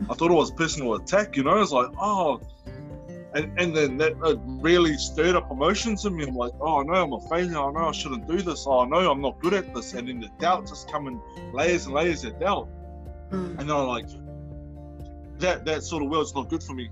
I 0.08 0.14
thought 0.14 0.30
it 0.30 0.34
was 0.34 0.50
personal 0.52 0.94
attack, 0.94 1.36
you 1.36 1.42
know. 1.42 1.56
It 1.56 1.60
was 1.60 1.72
like, 1.72 1.90
oh, 2.00 2.40
and 3.34 3.58
and 3.58 3.76
then 3.76 3.96
that 3.98 4.14
uh, 4.22 4.36
really 4.38 4.96
stirred 4.96 5.36
up 5.36 5.50
emotions 5.50 6.04
in 6.04 6.16
me. 6.16 6.24
I'm 6.24 6.34
like, 6.34 6.52
oh, 6.60 6.80
I 6.80 6.84
know 6.84 6.94
I'm 6.94 7.12
a 7.12 7.20
failure. 7.28 7.58
I 7.58 7.72
know 7.72 7.88
I 7.88 7.92
shouldn't 7.92 8.26
do 8.26 8.40
this. 8.42 8.64
Oh, 8.66 8.80
I 8.80 8.86
know 8.86 9.10
I'm 9.10 9.20
not 9.20 9.40
good 9.40 9.54
at 9.54 9.74
this. 9.74 9.94
And 9.94 10.08
then 10.08 10.20
the 10.20 10.30
doubt 10.38 10.66
just 10.66 10.90
coming 10.90 11.20
layers 11.52 11.86
and 11.86 11.94
layers 11.94 12.24
of 12.24 12.38
doubt. 12.40 12.68
Mm. 13.30 13.58
And 13.58 13.68
then 13.68 13.70
I'm 13.70 13.86
like, 13.86 14.06
that 15.40 15.64
that 15.66 15.82
sort 15.82 16.02
of 16.02 16.10
world's 16.10 16.34
not 16.34 16.48
good 16.48 16.62
for 16.62 16.74
me. 16.74 16.90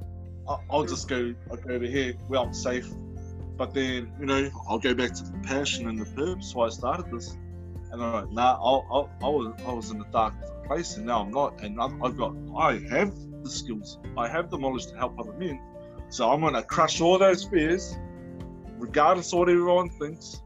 I, 0.49 0.59
I'll 0.71 0.85
just 0.85 1.09
go, 1.09 1.35
I'll 1.51 1.57
go 1.57 1.75
over 1.75 1.87
here 1.87 2.13
where 2.29 2.41
I'm 2.41 2.55
safe. 2.55 2.89
But 3.57 3.73
then, 3.73 4.13
you 4.21 4.27
know, 4.27 4.51
I'll 4.69 4.79
go 4.79 4.95
back 4.95 5.13
to 5.15 5.25
the 5.25 5.39
passion 5.39 5.89
and 5.89 5.99
the 5.99 6.05
purpose 6.05 6.55
why 6.55 6.67
I 6.67 6.71
started 6.71 7.11
this. 7.11 7.37
And 7.91 8.03
I'm 8.03 8.13
like, 8.13 8.31
nah, 8.33 8.55
I, 8.55 8.99
I, 8.99 9.09
I 9.23 9.29
was 9.29 9.63
I 9.67 9.73
was 9.73 9.91
in 9.91 10.01
a 10.01 10.11
dark 10.11 10.35
place, 10.67 10.97
and 10.97 11.07
now 11.07 11.23
I'm 11.23 11.31
not. 11.31 11.63
And 11.63 11.81
I've, 11.81 12.03
I've 12.03 12.17
got, 12.17 12.35
I 12.57 12.79
have 12.91 13.15
the 13.43 13.51
skills, 13.51 13.99
I 14.17 14.29
have 14.29 14.51
the 14.51 14.59
knowledge 14.59 14.87
to 14.89 14.97
help 14.97 15.19
other 15.19 15.33
men. 15.33 15.61
So 16.09 16.31
I'm 16.31 16.41
gonna 16.41 16.63
crush 16.63 17.01
all 17.01 17.19
those 17.19 17.45
fears, 17.45 17.97
regardless 18.79 19.33
of 19.33 19.39
what 19.41 19.49
everyone 19.49 19.89
thinks, 19.89 20.43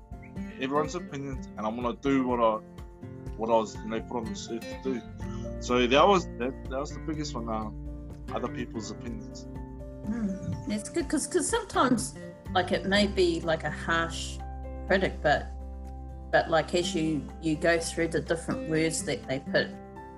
everyone's 0.61 0.95
opinions, 0.95 1.49
and 1.57 1.67
I'm 1.67 1.77
gonna 1.77 1.97
do 2.01 2.27
what 2.27 2.41
I, 2.41 2.59
what 3.37 3.51
I 3.51 3.55
was, 3.55 3.75
you 3.77 3.89
know, 3.89 4.01
put 4.01 4.19
on 4.19 4.25
this 4.27 4.49
earth 4.51 4.67
to 4.83 4.93
do. 4.95 5.03
So 5.61 5.87
that 5.87 6.07
was 6.07 6.27
that, 6.39 6.53
that 6.71 6.79
was 6.79 6.93
the 6.93 7.01
biggest 7.01 7.35
one. 7.35 7.49
Uh, 7.49 7.71
other 8.35 8.49
people's 8.49 8.91
opinions. 8.91 9.49
Mm. 10.09 10.71
It's 10.71 10.89
good 10.89 11.09
because 11.09 11.29
sometimes, 11.49 12.15
like, 12.55 12.73
it 12.73 12.87
may 12.87 13.07
be 13.07 13.41
like 13.41 13.65
a 13.65 13.71
harsh 13.71 14.39
critic, 14.87 15.15
but 15.23 15.47
but 16.33 16.49
like 16.49 16.75
as 16.75 16.95
you 16.95 17.27
you 17.43 17.57
go 17.57 17.79
through 17.79 18.09
the 18.09 18.21
different 18.21 18.69
words 18.71 19.03
that 19.03 19.27
they 19.29 19.41
put 19.41 19.69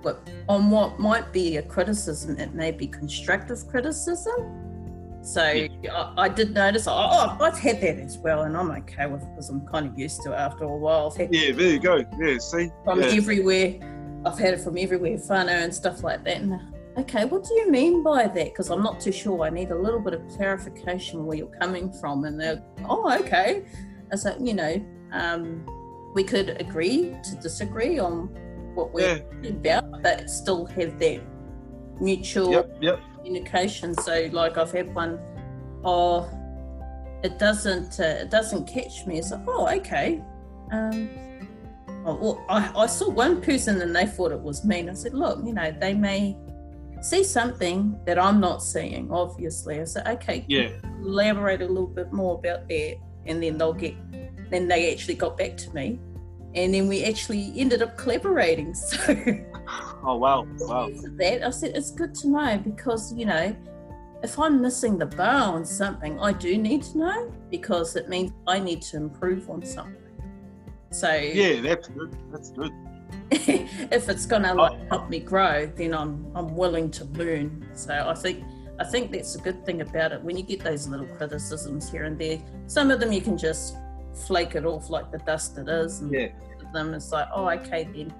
what 0.03 0.29
on 0.47 0.69
what 0.69 0.99
might 0.99 1.31
be 1.31 1.57
a 1.57 1.61
criticism, 1.61 2.37
it 2.37 2.53
may 2.53 2.71
be 2.71 2.87
constructive 2.87 3.67
criticism. 3.67 4.59
So 5.21 5.41
I, 5.41 5.69
I 6.17 6.27
did 6.27 6.53
notice, 6.53 6.85
oh, 6.85 6.91
oh, 6.93 7.37
I've 7.39 7.57
had 7.57 7.79
that 7.79 7.97
as 7.97 8.17
well, 8.17 8.41
and 8.41 8.57
I'm 8.57 8.71
okay 8.71 9.05
with 9.05 9.21
it 9.21 9.29
because 9.29 9.49
I'm 9.49 9.65
kind 9.67 9.87
of 9.87 9.97
used 9.97 10.21
to 10.23 10.33
it 10.33 10.35
after 10.35 10.65
a 10.65 10.75
while. 10.75 11.15
Yeah, 11.17 11.53
there 11.53 11.69
you 11.69 11.79
go. 11.79 12.05
Yeah, 12.19 12.37
see, 12.39 12.69
from 12.83 13.01
yeah. 13.01 13.07
everywhere. 13.07 13.79
I've 14.25 14.39
had 14.39 14.53
it 14.53 14.61
from 14.61 14.77
everywhere, 14.77 15.17
whānau 15.17 15.49
and 15.49 15.73
stuff 15.73 16.03
like 16.03 16.23
that. 16.25 16.37
And 16.37 16.59
okay, 16.97 17.25
what 17.25 17.43
do 17.43 17.53
you 17.55 17.71
mean 17.71 18.03
by 18.03 18.27
that? 18.27 18.45
Because 18.45 18.69
I'm 18.69 18.83
not 18.83 18.99
too 18.99 19.11
sure. 19.11 19.43
I 19.43 19.49
need 19.49 19.71
a 19.71 19.77
little 19.77 19.99
bit 19.99 20.13
of 20.13 20.27
clarification 20.29 21.25
where 21.25 21.37
you're 21.37 21.59
coming 21.59 21.91
from. 21.91 22.25
And 22.25 22.39
they're, 22.39 22.63
oh, 22.87 23.11
okay. 23.19 23.65
I 24.11 24.15
said, 24.15 24.37
you 24.39 24.53
know, 24.53 24.85
um, 25.11 25.65
we 26.13 26.23
could 26.23 26.61
agree 26.61 27.15
to 27.23 27.35
disagree 27.35 27.99
on 27.99 28.27
what 28.75 28.93
we're 28.93 29.23
yeah, 29.41 29.49
about, 29.49 30.01
but 30.03 30.29
still 30.29 30.65
have 30.67 30.99
that 30.99 31.21
mutual 31.99 32.51
yep, 32.51 32.77
yep. 32.81 32.99
communication. 33.15 33.95
So, 33.95 34.29
like, 34.31 34.57
I've 34.57 34.71
had 34.71 34.93
one, 34.93 35.19
oh, 35.83 36.29
it 37.23 37.39
doesn't, 37.39 37.99
uh, 37.99 38.21
it 38.21 38.29
doesn't 38.29 38.67
catch 38.67 39.05
me. 39.07 39.17
It's 39.17 39.31
like, 39.31 39.41
oh, 39.47 39.67
okay. 39.77 40.21
Um, 40.71 41.09
oh, 42.05 42.15
well, 42.15 42.45
I, 42.49 42.71
I 42.75 42.85
saw 42.85 43.09
one 43.09 43.41
person 43.41 43.81
and 43.81 43.95
they 43.95 44.05
thought 44.05 44.31
it 44.31 44.41
was 44.41 44.63
me. 44.65 44.81
And 44.81 44.91
I 44.91 44.93
said, 44.93 45.13
look, 45.13 45.39
you 45.43 45.53
know, 45.53 45.71
they 45.79 45.93
may 45.93 46.35
see 47.03 47.23
something 47.23 47.99
that 48.05 48.17
I'm 48.17 48.39
not 48.39 48.63
seeing, 48.63 49.11
obviously. 49.11 49.81
I 49.81 49.83
said, 49.83 50.07
okay, 50.07 50.45
Yeah, 50.47 50.69
elaborate 51.01 51.61
a 51.61 51.67
little 51.67 51.87
bit 51.87 52.11
more 52.13 52.35
about 52.35 52.67
that. 52.69 52.97
And 53.25 53.41
then 53.43 53.57
they'll 53.57 53.73
get, 53.73 53.95
then 54.49 54.67
they 54.67 54.91
actually 54.91 55.15
got 55.15 55.37
back 55.37 55.57
to 55.57 55.73
me. 55.73 55.99
And 56.55 56.73
then 56.73 56.87
we 56.87 57.03
actually 57.03 57.51
ended 57.55 57.81
up 57.81 57.97
collaborating. 57.97 58.73
So, 58.83 59.15
Oh 60.05 60.17
wow, 60.17 60.45
wow. 60.59 60.89
that, 61.17 61.43
I 61.45 61.49
said 61.51 61.71
it's 61.75 61.91
good 61.91 62.13
to 62.15 62.27
know 62.27 62.57
because 62.57 63.13
you 63.13 63.25
know, 63.25 63.55
if 64.21 64.37
I'm 64.37 64.61
missing 64.61 64.97
the 64.97 65.05
bar 65.05 65.53
on 65.53 65.65
something, 65.65 66.19
I 66.19 66.33
do 66.33 66.57
need 66.57 66.83
to 66.83 66.97
know 66.97 67.33
because 67.49 67.95
it 67.95 68.09
means 68.09 68.31
I 68.45 68.59
need 68.59 68.81
to 68.83 68.97
improve 68.97 69.49
on 69.49 69.65
something. 69.65 69.95
So 70.91 71.13
Yeah, 71.13 71.61
that's 71.61 71.87
good. 71.87 72.15
That's 72.31 72.51
good. 72.51 72.71
if 73.31 74.09
it's 74.09 74.25
gonna 74.25 74.53
like 74.53 74.89
help 74.89 75.09
me 75.09 75.19
grow, 75.19 75.65
then 75.65 75.93
I'm 75.93 76.31
I'm 76.35 76.55
willing 76.55 76.91
to 76.91 77.05
learn. 77.05 77.67
So 77.73 77.93
I 77.93 78.13
think 78.13 78.43
I 78.79 78.83
think 78.83 79.11
that's 79.11 79.35
a 79.35 79.39
good 79.39 79.65
thing 79.65 79.81
about 79.81 80.11
it. 80.11 80.21
When 80.21 80.37
you 80.37 80.43
get 80.43 80.63
those 80.63 80.87
little 80.87 81.07
criticisms 81.17 81.89
here 81.89 82.03
and 82.03 82.19
there, 82.19 82.39
some 82.67 82.91
of 82.91 82.99
them 82.99 83.11
you 83.11 83.21
can 83.21 83.37
just 83.37 83.75
flake 84.27 84.55
it 84.55 84.65
off 84.65 84.89
like 84.89 85.11
the 85.11 85.19
dust 85.19 85.57
it 85.57 85.67
is, 85.67 86.01
and 86.01 86.11
Yeah, 86.11 86.27
them 86.73 86.93
it's 86.93 87.11
like, 87.11 87.27
oh, 87.33 87.47
okay, 87.49 87.85
then 87.85 88.13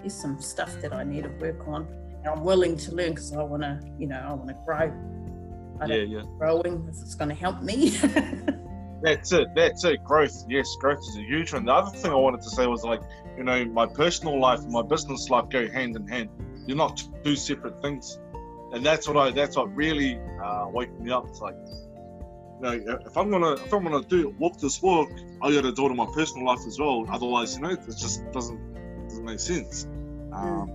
there's 0.00 0.14
some 0.14 0.40
stuff 0.40 0.80
that 0.82 0.92
I 0.92 1.04
need 1.04 1.24
to 1.24 1.30
work 1.30 1.66
on. 1.66 1.86
And 2.18 2.26
I'm 2.26 2.44
willing 2.44 2.76
to 2.76 2.94
learn 2.94 3.10
because 3.10 3.32
I 3.32 3.42
want 3.42 3.62
to, 3.62 3.80
you 3.98 4.06
know, 4.06 4.18
I 4.18 4.32
want 4.34 4.48
to 4.48 4.56
grow. 4.66 4.92
I 5.80 5.86
yeah, 5.86 6.02
yeah. 6.02 6.22
growing 6.36 6.86
if 6.90 7.00
it's 7.00 7.14
going 7.14 7.30
to 7.30 7.34
help 7.34 7.62
me. 7.62 7.96
That's 9.02 9.32
it. 9.32 9.48
That's 9.54 9.84
it. 9.84 10.04
Growth. 10.04 10.44
Yes, 10.48 10.76
growth 10.78 11.00
is 11.00 11.16
a 11.16 11.22
huge 11.22 11.52
one. 11.52 11.64
The 11.64 11.72
other 11.72 11.96
thing 11.96 12.10
I 12.10 12.16
wanted 12.16 12.42
to 12.42 12.50
say 12.50 12.66
was 12.66 12.84
like, 12.84 13.00
you 13.36 13.44
know, 13.44 13.64
my 13.64 13.86
personal 13.86 14.38
life 14.38 14.60
and 14.60 14.70
my 14.70 14.82
business 14.82 15.30
life 15.30 15.48
go 15.48 15.68
hand 15.68 15.96
in 15.96 16.06
hand. 16.06 16.28
You're 16.66 16.76
not 16.76 17.02
two 17.24 17.36
separate 17.36 17.80
things, 17.80 18.18
and 18.72 18.84
that's 18.84 19.08
what 19.08 19.16
I. 19.16 19.30
That's 19.30 19.56
what 19.56 19.74
really 19.74 20.20
uh, 20.42 20.66
woke 20.68 20.90
me 21.00 21.10
up. 21.10 21.26
It's 21.28 21.40
like, 21.40 21.56
you 21.64 22.60
know, 22.60 22.98
if 23.06 23.16
I'm 23.16 23.30
gonna 23.30 23.52
if 23.52 23.72
I'm 23.72 23.82
gonna 23.82 24.02
do 24.02 24.28
walk 24.38 24.58
this 24.58 24.82
walk, 24.82 25.10
I 25.42 25.50
got 25.52 25.62
to 25.62 25.72
do 25.72 25.86
it 25.86 25.90
in 25.90 25.96
my 25.96 26.06
personal 26.14 26.44
life 26.46 26.60
as 26.66 26.78
well. 26.78 27.06
Otherwise, 27.10 27.56
you 27.56 27.62
know, 27.62 27.70
it 27.70 27.86
just 27.86 28.30
doesn't 28.32 29.08
doesn't 29.08 29.24
make 29.24 29.40
sense. 29.40 29.86
Um, 30.32 30.70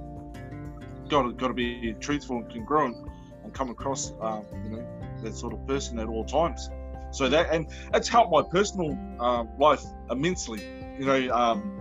got 1.08 1.24
to 1.24 1.34
got 1.34 1.50
to 1.50 1.54
be 1.54 1.94
truthful 2.00 2.38
and 2.38 2.52
congruent 2.52 2.98
and 3.44 3.54
come 3.54 3.70
across, 3.70 4.12
um, 4.20 4.44
you 4.64 4.72
know, 4.72 4.88
that 5.24 5.36
sort 5.36 5.54
of 5.54 5.66
person 5.68 6.00
at 6.00 6.08
all 6.08 6.26
times. 6.26 6.70
So 7.16 7.30
that 7.30 7.50
and 7.52 7.68
it's 7.94 8.10
helped 8.10 8.32
my 8.32 8.42
personal 8.42 8.98
um, 9.20 9.50
life 9.58 9.84
immensely. 10.12 10.62
You 11.00 11.06
know, 11.06 11.34
um, 11.34 11.80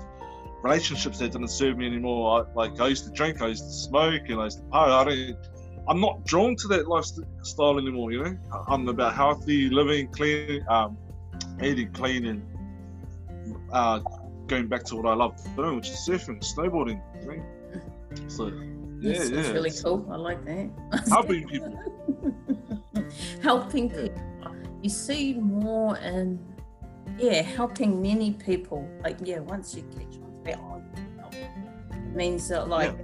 relationships 0.63 1.19
that 1.19 1.33
didn't 1.33 1.49
serve 1.49 1.77
me 1.77 1.87
anymore. 1.87 2.47
I, 2.47 2.55
like 2.55 2.81
I 2.81 2.89
used 2.89 3.05
to 3.07 3.11
drink, 3.11 3.43
I 3.43 3.49
used 3.49 3.65
to 3.65 3.71
smoke, 3.71 4.23
and 4.29 4.41
I 4.41 4.45
used 4.45 4.59
to 4.59 4.65
party. 4.65 4.93
I 4.93 5.05
don't. 5.05 5.37
I'm 5.87 6.01
not 6.01 6.25
drawn 6.25 6.57
to 6.57 6.69
that 6.69 6.89
lifestyle 6.89 7.79
anymore. 7.79 8.13
You 8.13 8.25
know, 8.25 8.39
I'm 8.69 8.89
about 8.89 9.15
healthy 9.15 9.69
living, 9.69 10.09
clean, 10.09 10.65
um, 10.69 10.97
eating 11.63 11.93
clean, 11.93 12.25
and 12.27 12.43
uh, 13.73 13.99
going 14.47 14.69
back 14.69 14.85
to 14.85 14.97
what 14.97 15.07
I 15.07 15.15
love 15.15 15.39
doing, 15.57 15.77
which 15.77 15.91
is 15.91 15.97
surfing, 16.09 16.41
snowboarding. 16.41 17.03
You 17.23 17.37
know? 17.37 18.29
So 18.29 18.47
yeah, 18.47 18.75
Yes, 19.01 19.31
yeah, 19.31 19.41
it's 19.41 19.49
really 19.51 19.71
cool. 19.83 20.07
I 20.11 20.17
like 20.17 20.45
that. 20.47 20.71
helping 21.09 21.47
people. 21.47 21.79
helping 23.43 23.91
people. 23.91 24.34
You 24.85 24.91
see 24.91 25.33
more 25.33 25.97
in, 25.97 26.39
yeah, 27.17 27.41
helping 27.41 28.03
many 28.03 28.33
people. 28.33 28.87
Like, 29.03 29.17
yeah, 29.25 29.39
once 29.39 29.75
you 29.75 29.83
catch 29.85 30.19
on 30.59 30.85
to 30.95 31.03
oh, 31.25 31.31
it 31.91 32.15
means 32.15 32.49
that, 32.51 32.69
like, 32.69 32.95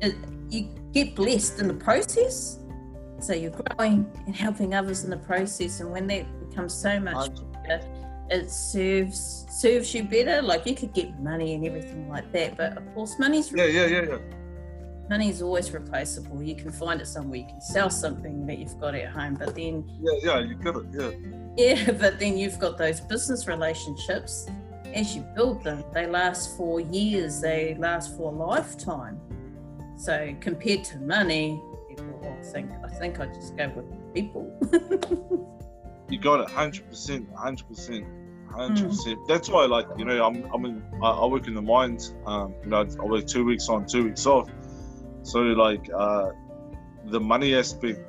it, 0.00 0.14
you 0.48 0.74
get 0.92 1.14
blessed 1.14 1.60
in 1.60 1.68
the 1.68 1.74
process. 1.74 2.60
So 3.20 3.34
you're 3.34 3.50
growing 3.50 4.10
and 4.24 4.34
helping 4.34 4.72
others 4.72 5.04
in 5.04 5.10
the 5.10 5.18
process. 5.18 5.80
And 5.80 5.92
when 5.92 6.06
that 6.06 6.24
becomes 6.48 6.72
so 6.72 6.98
much 6.98 7.30
it 8.30 8.50
serves 8.50 9.46
serves 9.50 9.94
you 9.94 10.04
better. 10.04 10.40
Like 10.40 10.66
you 10.66 10.74
could 10.74 10.94
get 10.94 11.18
money 11.20 11.54
and 11.54 11.66
everything 11.66 12.08
like 12.08 12.32
that, 12.32 12.56
but 12.56 12.76
of 12.76 12.94
course, 12.94 13.18
money's 13.18 13.52
Yeah, 13.52 13.64
yeah, 13.64 13.86
yeah, 13.86 14.02
yeah. 14.02 14.18
Money 15.08 15.28
is 15.28 15.42
always 15.42 15.70
replaceable. 15.72 16.42
You 16.42 16.54
can 16.54 16.70
find 16.70 17.00
it 17.00 17.06
somewhere. 17.06 17.38
You 17.38 17.46
can 17.46 17.60
sell 17.60 17.90
something 17.90 18.46
that 18.46 18.58
you've 18.58 18.78
got 18.78 18.94
at 18.94 19.10
home, 19.10 19.34
but 19.34 19.54
then 19.54 19.88
Yeah, 20.00 20.12
yeah, 20.22 20.38
you 20.40 20.54
get 20.54 20.76
it. 20.76 20.86
Yeah. 20.92 21.84
yeah, 21.84 21.92
but 22.00 22.18
then 22.18 22.36
you've 22.36 22.58
got 22.58 22.78
those 22.78 23.00
business 23.00 23.46
relationships. 23.46 24.46
As 24.94 25.14
you 25.14 25.22
build 25.34 25.64
them, 25.64 25.84
they 25.92 26.06
last 26.06 26.56
for 26.56 26.80
years. 26.80 27.40
They 27.40 27.76
last 27.78 28.16
for 28.16 28.32
a 28.32 28.36
lifetime. 28.36 29.20
So 29.96 30.34
compared 30.40 30.84
to 30.84 30.98
money, 30.98 31.60
people 31.88 32.36
I 32.40 32.42
think 32.42 32.70
I 32.84 32.88
think 32.88 33.20
I 33.20 33.26
just 33.26 33.56
go 33.56 33.68
with 33.74 34.14
people. 34.14 35.48
You 36.10 36.18
got 36.18 36.40
it, 36.40 36.48
hundred 36.48 36.88
percent, 36.88 37.28
hundred 37.36 37.68
percent, 37.68 38.06
hundred 38.50 38.88
percent. 38.88 39.18
That's 39.28 39.50
why, 39.50 39.66
like 39.66 39.86
you 39.98 40.06
know, 40.06 40.24
I'm 40.24 40.42
I'm 40.54 40.64
in 40.64 40.82
I, 41.02 41.10
I 41.10 41.26
work 41.26 41.46
in 41.46 41.54
the 41.54 41.60
mines. 41.60 42.14
Um, 42.24 42.54
you 42.62 42.70
know, 42.70 42.86
I 42.98 43.04
work 43.04 43.26
two 43.26 43.44
weeks 43.44 43.68
on, 43.68 43.86
two 43.86 44.04
weeks 44.04 44.24
off. 44.24 44.48
So 45.28 45.40
like 45.40 45.90
uh, 45.94 46.30
the 47.04 47.20
money 47.20 47.54
aspect, 47.54 48.00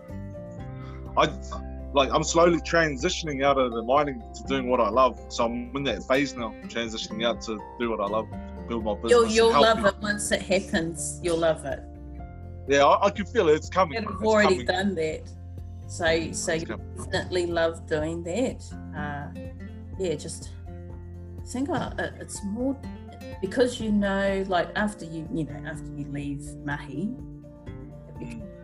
I 1.17 1.27
like 1.93 2.09
I'm 2.13 2.23
slowly 2.23 2.59
transitioning 2.59 3.43
out 3.43 3.57
of 3.57 3.73
the 3.73 3.83
mining 3.83 4.23
to 4.35 4.43
doing 4.43 4.69
what 4.69 4.79
I 4.79 4.89
love. 4.89 5.19
So 5.27 5.45
I'm 5.45 5.75
in 5.75 5.83
that 5.83 6.03
phase 6.03 6.33
now, 6.35 6.53
transitioning 6.67 7.25
out 7.25 7.41
to 7.41 7.59
do 7.77 7.89
what 7.91 7.99
I 7.99 8.05
love, 8.05 8.27
build 8.69 8.85
my 8.85 8.93
business. 8.95 9.11
you'll 9.11 9.27
you'll 9.51 9.61
love 9.61 9.77
people. 9.77 9.89
it 9.91 9.97
once 10.01 10.31
it 10.31 10.41
happens. 10.41 11.19
You'll 11.21 11.39
love 11.39 11.65
it. 11.65 11.81
Yeah, 12.69 12.85
I, 12.85 13.07
I 13.07 13.09
can 13.09 13.25
feel 13.25 13.49
it. 13.49 13.55
It's 13.55 13.69
coming. 13.69 14.01
You've 14.01 14.11
It's 14.11 14.23
already 14.23 14.63
coming. 14.63 14.65
done 14.65 14.95
that. 14.95 15.23
So 15.87 16.31
so 16.31 16.53
you 16.53 16.65
definitely 16.67 17.47
love 17.47 17.85
doing 17.85 18.23
that. 18.23 18.63
Uh, 18.95 19.27
yeah, 19.99 20.15
just 20.15 20.51
think 21.51 21.69
uh, 21.69 21.89
it- 21.97 22.13
it's 22.21 22.43
more 22.45 22.77
because 23.41 23.79
you 23.79 23.91
know, 23.91 24.43
like 24.47 24.69
after 24.75 25.05
you, 25.05 25.27
you 25.33 25.45
know, 25.45 25.61
after 25.65 25.89
you 25.95 26.05
leave 26.11 26.43
mahi, 26.65 27.13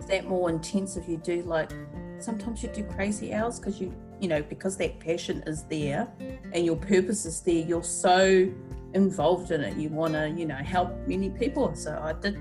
that 0.07 0.25
more 0.27 0.49
intensive. 0.49 1.07
You 1.07 1.17
do 1.17 1.41
like 1.43 1.71
sometimes 2.19 2.63
you 2.63 2.69
do 2.69 2.83
crazy 2.83 3.33
hours 3.33 3.59
because 3.59 3.79
you, 3.79 3.93
you 4.19 4.27
know, 4.27 4.41
because 4.41 4.77
that 4.77 4.99
passion 4.99 5.43
is 5.47 5.63
there 5.63 6.07
and 6.53 6.65
your 6.65 6.75
purpose 6.75 7.25
is 7.25 7.41
there. 7.41 7.55
You're 7.55 7.83
so 7.83 8.51
involved 8.93 9.51
in 9.51 9.61
it. 9.61 9.77
You 9.77 9.89
want 9.89 10.13
to, 10.13 10.29
you 10.29 10.45
know, 10.45 10.55
help 10.55 10.95
many 11.07 11.29
people. 11.29 11.73
So 11.75 11.99
I 12.01 12.13
did, 12.13 12.39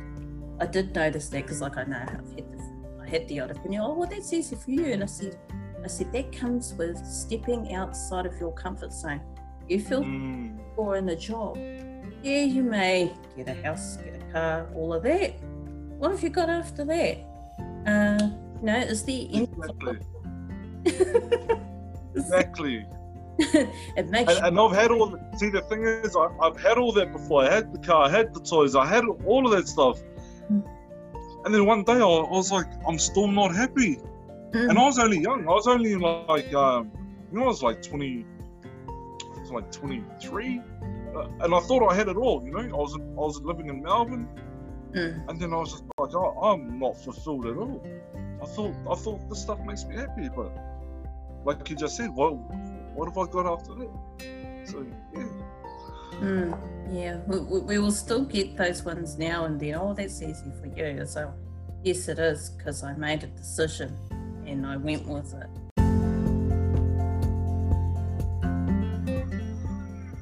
I 0.61 0.67
did 0.67 0.95
notice 0.95 1.29
that 1.31 1.43
because, 1.43 1.61
like, 1.61 1.77
I 1.77 1.85
know 1.85 2.01
I've 2.01 2.33
had 2.35 2.53
the, 2.53 3.03
I 3.03 3.09
had 3.09 3.29
the 3.29 3.41
odd 3.41 3.51
opinion. 3.51 3.83
Oh, 3.85 3.95
well, 3.95 4.09
that's 4.09 4.33
easy 4.33 4.57
for 4.57 4.71
you, 4.71 4.87
and 4.87 5.03
I 5.03 5.07
said, 5.07 5.39
I 5.83 5.89
said 5.89 6.13
that 6.13 6.33
comes 6.33 6.75
with 6.75 6.97
stepping 7.05 7.75
outside 7.75 8.25
of 8.27 8.39
your 8.39 8.53
comfort 8.53 8.93
zone. 8.93 9.21
You 9.69 9.81
feel 9.81 10.03
Mm. 10.03 10.59
or 10.77 10.97
in 10.97 11.09
a 11.09 11.17
job. 11.17 11.57
Yeah, 12.25 12.45
you 12.45 12.63
may 12.63 13.13
get 13.37 13.49
a 13.49 13.63
house, 13.63 13.99
get 13.99 14.15
a 14.15 14.33
car, 14.33 14.67
all 14.75 14.95
of 14.95 15.03
that. 15.03 15.35
What 15.99 16.11
have 16.11 16.23
you 16.23 16.31
got 16.31 16.49
after 16.49 16.83
that? 16.87 17.19
Uh, 17.87 18.31
you 18.61 18.67
know, 18.67 18.79
is 18.79 19.05
there 19.05 19.27
Exactly. 19.31 19.99
any? 20.87 20.97
Exactly. 22.17 22.87
it 23.99 24.09
makes 24.09 24.33
And, 24.33 24.47
and 24.47 24.59
I've 24.59 24.73
had 24.73 24.91
all. 24.91 25.09
The, 25.09 25.21
see, 25.37 25.51
the 25.51 25.61
thing 25.63 25.85
is, 25.85 26.17
I, 26.17 26.29
I've 26.41 26.59
had 26.59 26.79
all 26.79 26.93
that 26.93 27.13
before. 27.13 27.45
I 27.45 27.53
had 27.53 27.75
the 27.75 27.79
car, 27.81 28.07
I 28.07 28.09
had 28.09 28.33
the 28.33 28.41
toys, 28.41 28.75
I 28.75 28.87
had 28.87 29.05
all 29.27 29.45
of 29.45 29.53
that 29.53 29.69
stuff. 29.69 30.01
Mm. 30.51 30.67
And 31.45 31.55
then 31.55 31.67
one 31.67 31.85
day, 31.85 31.93
I, 31.93 31.99
I 31.99 32.31
was 32.31 32.51
like, 32.51 32.69
I'm 32.89 32.99
still 32.99 33.29
not 33.29 33.55
happy. 33.55 33.97
Mm. 34.53 34.71
And 34.71 34.79
I 34.79 34.83
was 34.87 34.99
only 34.99 35.19
young. 35.19 35.43
I 35.47 35.53
was 35.53 35.67
only 35.67 35.95
like, 35.97 36.55
um, 36.55 36.91
you 37.31 37.39
know, 37.39 37.45
I 37.45 37.49
was 37.49 37.63
like 37.63 37.83
20. 37.83 38.25
I 38.89 39.41
was 39.41 39.51
like 39.51 39.71
23, 39.71 40.59
uh, 40.59 40.85
and 41.17 41.55
I 41.55 41.61
thought 41.61 41.89
I 41.91 41.95
had 41.95 42.09
it 42.09 42.17
all. 42.17 42.43
You 42.45 42.53
know, 42.53 42.61
I 42.61 42.81
was 42.81 42.95
I 42.97 43.21
was 43.21 43.41
living 43.43 43.69
in 43.69 43.83
Melbourne, 43.83 44.29
Mm. 44.93 45.29
and 45.29 45.41
then 45.41 45.53
I 45.53 45.57
was 45.57 45.73
just 45.73 45.85
like, 45.99 46.15
oh, 46.15 46.39
I'm 46.41 46.79
not 46.79 46.97
fulfilled 47.03 47.47
at 47.47 47.57
all. 47.57 47.83
I 48.41 48.47
thought 48.47 48.75
I 48.89 48.95
thought 48.95 49.29
this 49.29 49.43
stuff 49.43 49.59
makes 49.67 49.85
me 49.85 49.97
happy, 49.97 50.29
but 50.29 50.53
like 51.45 51.69
you 51.69 51.75
just 51.77 51.97
said, 51.97 52.11
what 52.15 52.31
what 52.95 53.09
have 53.09 53.19
I 53.19 53.27
got 53.31 53.47
after 53.47 53.75
that? 53.75 53.91
So 54.67 54.87
yeah. 55.15 55.27
Mm, 56.21 56.57
yeah, 56.93 57.17
we, 57.27 57.41
we, 57.41 57.59
we 57.61 57.79
will 57.79 57.91
still 57.91 58.25
get 58.25 58.57
those 58.57 58.85
ones 58.85 59.19
now 59.19 59.47
and 59.47 59.59
then. 59.59 59.75
Oh, 59.75 59.95
that's 59.95 60.23
easy 60.23 60.53
for 60.61 60.67
you. 60.69 61.05
So, 61.07 61.35
yes, 61.83 62.07
it 62.09 62.21
is 62.21 62.51
because 62.51 62.85
I 62.85 62.95
made 62.95 63.25
a 63.25 63.27
decision 63.27 63.99
and 64.47 64.65
I 64.65 64.77
went 64.77 65.09
with 65.09 65.35
it. 65.35 65.49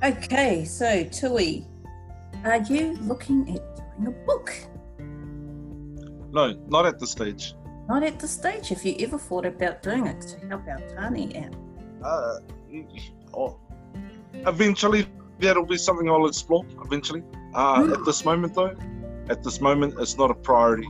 Okay, 0.05 0.65
so 0.65 1.05
Tui, 1.05 1.65
are 2.45 2.61
you 2.63 2.95
looking 3.03 3.55
at 3.55 3.77
doing 3.77 4.09
a 4.09 4.27
book? 4.27 4.53
No, 6.33 6.55
not 6.67 6.87
at 6.87 6.99
this 6.99 7.13
stage. 7.13 7.55
Not 7.89 8.03
at 8.03 8.19
this 8.19 8.33
stage. 8.33 8.71
Have 8.71 8.85
you 8.85 8.97
ever 8.99 9.17
thought 9.17 9.47
about 9.47 9.81
doing 9.81 10.09
it 10.09 10.21
to 10.23 10.47
help 10.49 10.63
our 10.67 10.79
tane 10.79 11.37
out? 11.37 12.05
Uh, 12.05 12.39
oh, 13.33 13.61
eventually, 14.35 15.07
that'll 15.39 15.65
be 15.65 15.79
something 15.79 16.11
I'll 16.11 16.27
explore. 16.27 16.67
Eventually, 16.85 17.23
uh, 17.55 17.89
at 17.93 18.05
this 18.05 18.25
moment 18.25 18.57
though, 18.57 18.75
at 19.29 19.45
this 19.45 19.61
moment, 19.61 19.95
it's 20.01 20.19
not 20.19 20.33
a 20.33 20.35
priority. 20.35 20.89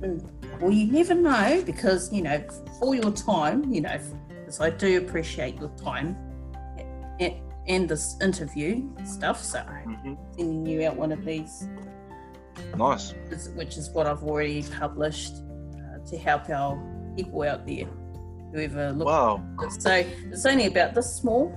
Well, 0.00 0.72
you 0.72 0.90
never 0.90 1.14
know 1.14 1.62
because, 1.64 2.12
you 2.12 2.22
know, 2.22 2.44
for 2.80 2.96
your 2.96 3.12
time, 3.12 3.72
you 3.72 3.82
know, 3.82 4.00
because 4.28 4.60
I 4.60 4.70
do 4.70 4.98
appreciate 4.98 5.60
your 5.60 5.70
time 5.76 6.16
and 7.68 7.88
this 7.88 8.16
interview 8.20 8.82
stuff. 9.04 9.42
So 9.42 9.58
I'm 9.60 9.94
hmm 9.94 10.14
sending 10.36 10.66
you 10.66 10.86
out 10.86 10.96
one 10.96 11.12
of 11.12 11.24
these, 11.24 11.68
Nice. 12.76 13.14
which 13.54 13.76
is 13.76 13.90
what 13.90 14.06
I've 14.06 14.22
already 14.24 14.62
published 14.62 15.34
uh, 15.76 16.04
to 16.08 16.16
help 16.18 16.48
our 16.50 16.76
people 17.16 17.42
out 17.42 17.66
there, 17.66 17.86
whoever 18.52 18.92
look. 18.92 19.06
Wow. 19.08 19.44
So 19.78 19.90
it's 20.30 20.46
only 20.46 20.66
about 20.66 20.94
this 20.94 21.14
small. 21.14 21.52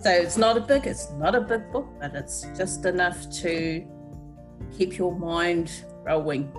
So 0.00 0.10
it's 0.10 0.36
not 0.36 0.56
a 0.56 0.60
big, 0.60 0.86
it's 0.86 1.10
not 1.12 1.34
a 1.34 1.40
big 1.40 1.72
book, 1.72 1.88
but 2.00 2.14
it's 2.14 2.46
just 2.56 2.84
enough 2.86 3.28
to 3.42 3.84
keep 4.76 4.96
your 4.96 5.12
mind 5.18 5.84
rolling. 6.04 6.52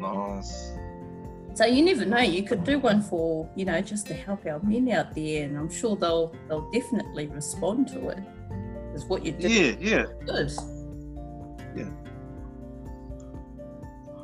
Nice. 0.00 0.72
So 1.56 1.64
you 1.64 1.82
never 1.82 2.04
know. 2.04 2.20
You 2.20 2.42
could 2.42 2.64
do 2.64 2.78
one 2.78 3.00
for 3.00 3.48
you 3.56 3.64
know 3.64 3.80
just 3.80 4.06
to 4.08 4.14
help 4.14 4.44
our 4.44 4.60
men 4.60 4.90
out 4.90 5.14
there, 5.14 5.44
and 5.44 5.56
I'm 5.56 5.70
sure 5.70 5.96
they'll 5.96 6.36
they'll 6.48 6.70
definitely 6.70 7.28
respond 7.28 7.88
to 7.88 8.08
it. 8.10 8.18
Is 8.94 9.06
what 9.06 9.24
you 9.24 9.32
did 9.32 9.50
Yeah, 9.80 9.96
yeah. 9.96 10.04
good. 10.26 10.52
Yeah. 11.74 11.90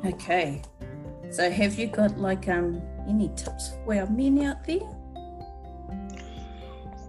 Okay. 0.05 0.61
So 1.31 1.49
have 1.49 1.73
you 1.79 1.87
got 1.87 2.19
like 2.19 2.47
um 2.49 2.83
any 3.09 3.29
tips 3.35 3.71
for 3.83 3.95
our 3.95 4.07
men 4.07 4.43
out 4.43 4.63
there? 4.63 4.81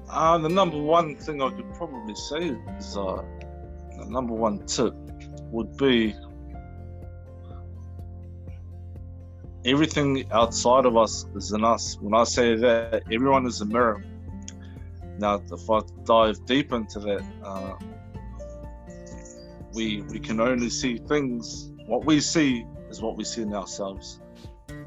Uh, 0.08 0.38
the 0.38 0.48
number 0.48 0.80
one 0.80 1.16
thing 1.16 1.42
I 1.42 1.50
could 1.50 1.74
probably 1.74 2.14
say 2.14 2.56
is 2.78 2.96
uh, 2.96 3.22
the 3.98 4.06
number 4.06 4.32
one 4.32 4.64
tip 4.64 4.94
would 5.50 5.76
be 5.76 6.14
everything 9.64 10.24
outside 10.31 10.85
of 10.85 10.96
us 10.96 11.27
is 11.35 11.53
in 11.53 11.64
us. 11.64 11.96
When 12.00 12.14
I 12.14 12.24
say 12.24 12.55
that, 12.57 13.03
everyone 13.11 13.46
is 13.46 13.61
a 13.61 13.64
mirror. 13.64 14.05
Now, 15.18 15.42
if 15.50 15.70
I 15.70 15.81
dive 16.05 16.44
deep 16.46 16.72
into 16.72 16.98
that, 17.00 17.24
uh, 17.44 17.74
we 19.72 20.03
we 20.03 20.18
can 20.18 20.40
only 20.40 20.70
see 20.70 20.98
things. 20.98 21.70
What 21.87 22.05
we 22.05 22.20
see 22.20 22.66
is 22.90 23.00
what 23.00 23.16
we 23.16 23.24
see 23.24 23.42
in 23.42 23.55
ourselves. 23.55 24.20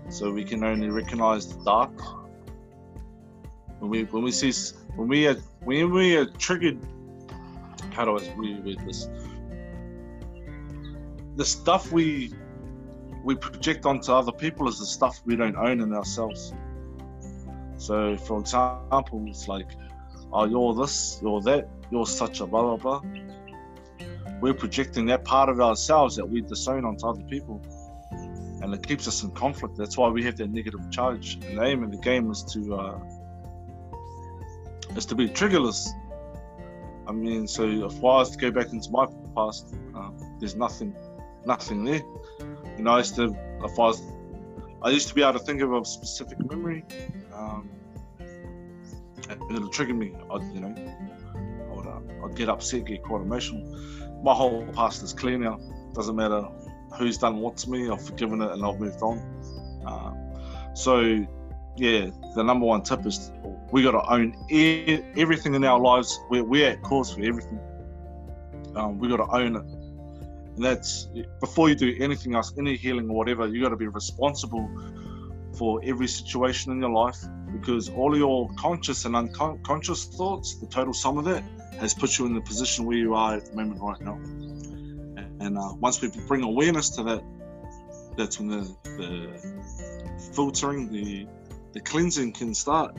So 0.10 0.32
we 0.32 0.44
can 0.44 0.64
only 0.64 0.90
recognize 0.90 1.48
the 1.48 1.64
dark. 1.64 1.92
When 3.80 3.90
we 3.90 4.04
when 4.06 4.24
we 4.24 4.32
see 4.32 4.52
when 4.96 5.08
we 5.08 5.28
are 5.28 5.36
when 5.64 5.92
we 5.92 6.16
are 6.18 6.26
triggered, 6.26 6.80
how 7.92 8.06
do 8.06 8.18
I 8.18 8.22
reword 8.22 8.86
this? 8.86 9.10
The 11.36 11.46
stuff 11.46 11.92
we 11.92 12.34
we 13.28 13.36
project 13.36 13.86
onto 13.86 14.14
other 14.14 14.32
people 14.32 14.70
is 14.70 14.80
the 14.80 14.86
stuff 14.86 15.22
we 15.26 15.36
don't 15.36 15.58
own 15.58 15.82
in 15.82 15.92
ourselves. 15.94 16.54
So, 17.76 18.16
for 18.16 18.40
example, 18.40 19.26
it's 19.28 19.50
like, 19.50 19.70
oh, 20.32 20.46
you're 20.46 20.74
this, 20.74 21.20
you're 21.22 21.42
that, 21.42 21.68
you're 21.92 22.06
such 22.06 22.40
a 22.40 22.48
blah 22.48 22.62
blah 22.62 22.78
blah. 22.78 23.02
We're 24.40 24.54
projecting 24.54 25.06
that 25.08 25.26
part 25.26 25.50
of 25.50 25.60
ourselves 25.60 26.16
that 26.16 26.26
we 26.26 26.40
disown 26.40 26.86
onto 26.86 27.06
other 27.06 27.24
people, 27.24 27.62
and 28.62 28.74
it 28.74 28.88
keeps 28.88 29.10
us 29.10 29.22
in 29.24 29.32
conflict. 29.32 29.76
That's 29.76 29.98
why 29.98 30.08
we 30.08 30.24
have 30.24 30.38
that 30.38 30.50
negative 30.50 30.90
charge. 30.90 31.38
And 31.44 31.58
the 31.58 31.64
aim 31.66 31.84
of 31.84 31.92
the 31.92 31.98
game 31.98 32.32
is 32.32 32.44
to 32.54 32.76
uh, 32.76 33.00
is 34.96 35.06
to 35.06 35.16
be 35.16 35.28
triggerless. 35.28 35.90
I 37.10 37.12
mean, 37.12 37.46
so 37.46 37.64
if 37.92 37.98
I 37.98 38.20
was 38.22 38.32
to 38.32 38.38
go 38.38 38.52
back 38.52 38.72
into 38.72 38.90
my 38.90 39.06
past, 39.36 39.76
uh, 39.94 40.12
there's 40.40 40.56
nothing, 40.56 40.96
nothing 41.46 41.84
there. 41.84 42.04
You 42.78 42.84
know, 42.84 42.92
I 42.92 43.00
used 43.00 43.16
to, 43.16 43.36
if 43.64 43.80
I 43.80 43.84
was, 43.84 44.02
I 44.84 44.90
used 44.90 45.08
to 45.08 45.16
be 45.16 45.24
able 45.24 45.34
to 45.34 45.40
think 45.40 45.62
of 45.62 45.74
a 45.74 45.84
specific 45.84 46.38
memory, 46.50 46.86
um, 47.34 47.70
and 48.20 49.56
it'll 49.56 49.70
trigger 49.70 49.94
me. 49.94 50.14
I'd, 50.32 50.44
you 50.54 50.62
know, 50.62 50.76
I 51.70 51.76
would, 51.76 51.88
uh, 51.88 52.26
I'd 52.26 52.36
get 52.36 52.50
upset, 52.50 52.86
get 52.86 53.04
quite 53.04 53.22
emotional. 53.22 53.64
My 54.24 54.34
whole 54.34 54.66
past 54.74 55.04
is 55.04 55.14
clear 55.14 55.38
now. 55.38 55.60
Doesn't 55.94 56.16
matter 56.16 56.48
who's 56.98 57.18
done 57.18 57.38
what 57.38 57.58
to 57.58 57.70
me. 57.70 57.90
I've 57.90 58.06
forgiven 58.06 58.42
it 58.42 58.52
and 58.52 58.64
I've 58.64 58.80
moved 58.80 59.02
on. 59.02 59.20
Uh, 59.86 60.74
so, 60.74 61.26
yeah, 61.76 62.10
the 62.36 62.44
number 62.44 62.66
one 62.66 62.84
tip 62.84 63.06
is 63.06 63.32
we 63.72 63.84
got 63.84 63.92
to 63.92 64.12
own 64.12 64.36
e- 64.50 65.02
everything 65.16 65.56
in 65.56 65.64
our 65.64 65.80
lives. 65.80 66.20
We're, 66.30 66.44
we're 66.44 66.70
at 66.70 66.82
cause 66.84 67.14
for 67.14 67.22
everything. 67.22 67.60
Um, 68.76 69.00
we 69.00 69.08
got 69.08 69.18
to 69.18 69.36
own 69.36 69.56
it. 69.56 69.77
And 70.58 70.66
that's 70.66 71.08
before 71.40 71.70
you 71.70 71.76
do 71.76 71.96
anything 72.00 72.34
else, 72.34 72.52
any 72.58 72.76
healing 72.76 73.08
or 73.12 73.16
whatever, 73.16 73.48
you 73.48 73.62
got 73.62 73.70
to 73.70 73.78
be 73.78 73.88
responsible 73.88 74.68
for 75.56 75.80
every 75.84 76.08
situation 76.08 76.72
in 76.72 76.80
your 76.80 76.90
life 76.90 77.18
because 77.52 77.90
all 77.90 78.18
your 78.18 78.50
conscious 78.58 79.06
and 79.06 79.16
unconscious 79.16 80.06
thoughts, 80.06 80.60
the 80.60 80.66
total 80.66 80.94
sum 80.94 81.20
of 81.20 81.26
that, 81.26 81.44
has 81.80 81.94
put 81.94 82.18
you 82.18 82.26
in 82.26 82.34
the 82.34 82.42
position 82.42 82.86
where 82.86 82.98
you 82.98 83.14
are 83.14 83.36
at 83.36 83.46
the 83.46 83.56
moment 83.56 83.80
right 83.80 84.02
now. 84.02 84.16
And 85.40 85.60
uh, 85.60 85.74
once 85.76 86.02
we 86.02 86.10
bring 86.28 86.42
awareness 86.42 86.90
to 86.96 87.04
that, 87.04 87.24
that's 88.18 88.40
when 88.40 88.48
the, 88.48 88.76
the 88.84 90.32
filtering, 90.34 90.92
the 90.92 91.28
the 91.74 91.82
cleansing 91.82 92.32
can 92.34 92.56
start, 92.56 92.98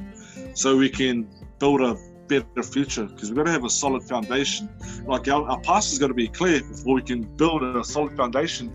so 0.54 0.76
we 0.76 0.88
can 0.88 1.28
build 1.58 1.80
a 1.80 1.96
better 2.28 2.62
future. 2.62 3.04
Because 3.04 3.30
we've 3.30 3.36
got 3.36 3.46
to 3.46 3.52
have 3.52 3.64
a 3.64 3.70
solid 3.70 4.02
foundation. 4.02 4.68
Like 5.06 5.28
our, 5.28 5.48
our 5.48 5.60
past 5.60 5.90
has 5.90 5.98
got 5.98 6.08
to 6.08 6.14
be 6.14 6.28
clear 6.28 6.62
before 6.62 6.94
we 6.94 7.02
can 7.02 7.22
build 7.22 7.62
a 7.62 7.84
solid 7.84 8.16
foundation 8.16 8.72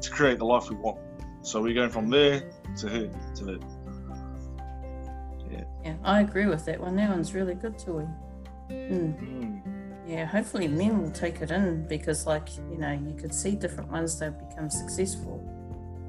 to 0.00 0.10
create 0.10 0.38
the 0.38 0.44
life 0.44 0.70
we 0.70 0.76
want. 0.76 0.98
So 1.42 1.62
we're 1.62 1.74
going 1.74 1.90
from 1.90 2.10
there 2.10 2.50
to 2.78 2.88
here 2.88 3.10
to 3.36 3.44
there. 3.44 3.58
Yeah, 5.84 5.94
I 6.02 6.20
agree 6.20 6.46
with 6.46 6.64
that 6.64 6.80
one. 6.80 6.96
That 6.96 7.10
one's 7.10 7.34
really 7.34 7.54
good, 7.54 7.78
Tui. 7.78 8.06
Mm. 8.70 9.20
Mm. 9.20 9.62
yeah, 10.08 10.24
hopefully 10.24 10.66
men 10.66 11.00
will 11.00 11.12
take 11.12 11.40
it 11.40 11.52
in 11.52 11.86
because, 11.86 12.26
like, 12.26 12.48
you 12.68 12.78
know, 12.78 12.90
you 12.90 13.14
could 13.14 13.32
see 13.32 13.52
different 13.52 13.92
ones 13.92 14.18
that 14.18 14.32
have 14.32 14.48
become 14.48 14.68
successful 14.68 15.40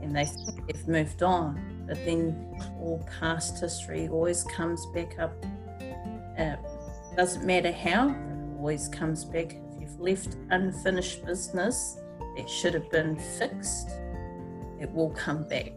and 0.01 0.15
they 0.15 0.25
think 0.25 0.65
they've 0.65 0.87
moved 0.87 1.21
on, 1.21 1.83
but 1.87 1.97
then 2.05 2.35
all 2.79 3.05
past 3.19 3.59
history 3.59 4.07
always 4.07 4.43
comes 4.43 4.85
back 4.87 5.19
up. 5.19 5.33
Uh, 6.37 6.55
doesn't 7.17 7.45
matter 7.45 7.71
how, 7.71 8.09
it 8.09 8.57
always 8.57 8.87
comes 8.87 9.25
back. 9.25 9.55
If 9.55 9.81
you've 9.81 9.99
left 9.99 10.37
unfinished 10.51 11.25
business 11.25 11.99
that 12.37 12.47
should 12.47 12.75
have 12.75 12.89
been 12.91 13.17
fixed, 13.17 13.89
it 14.79 14.91
will 14.93 15.09
come 15.09 15.47
back. 15.47 15.73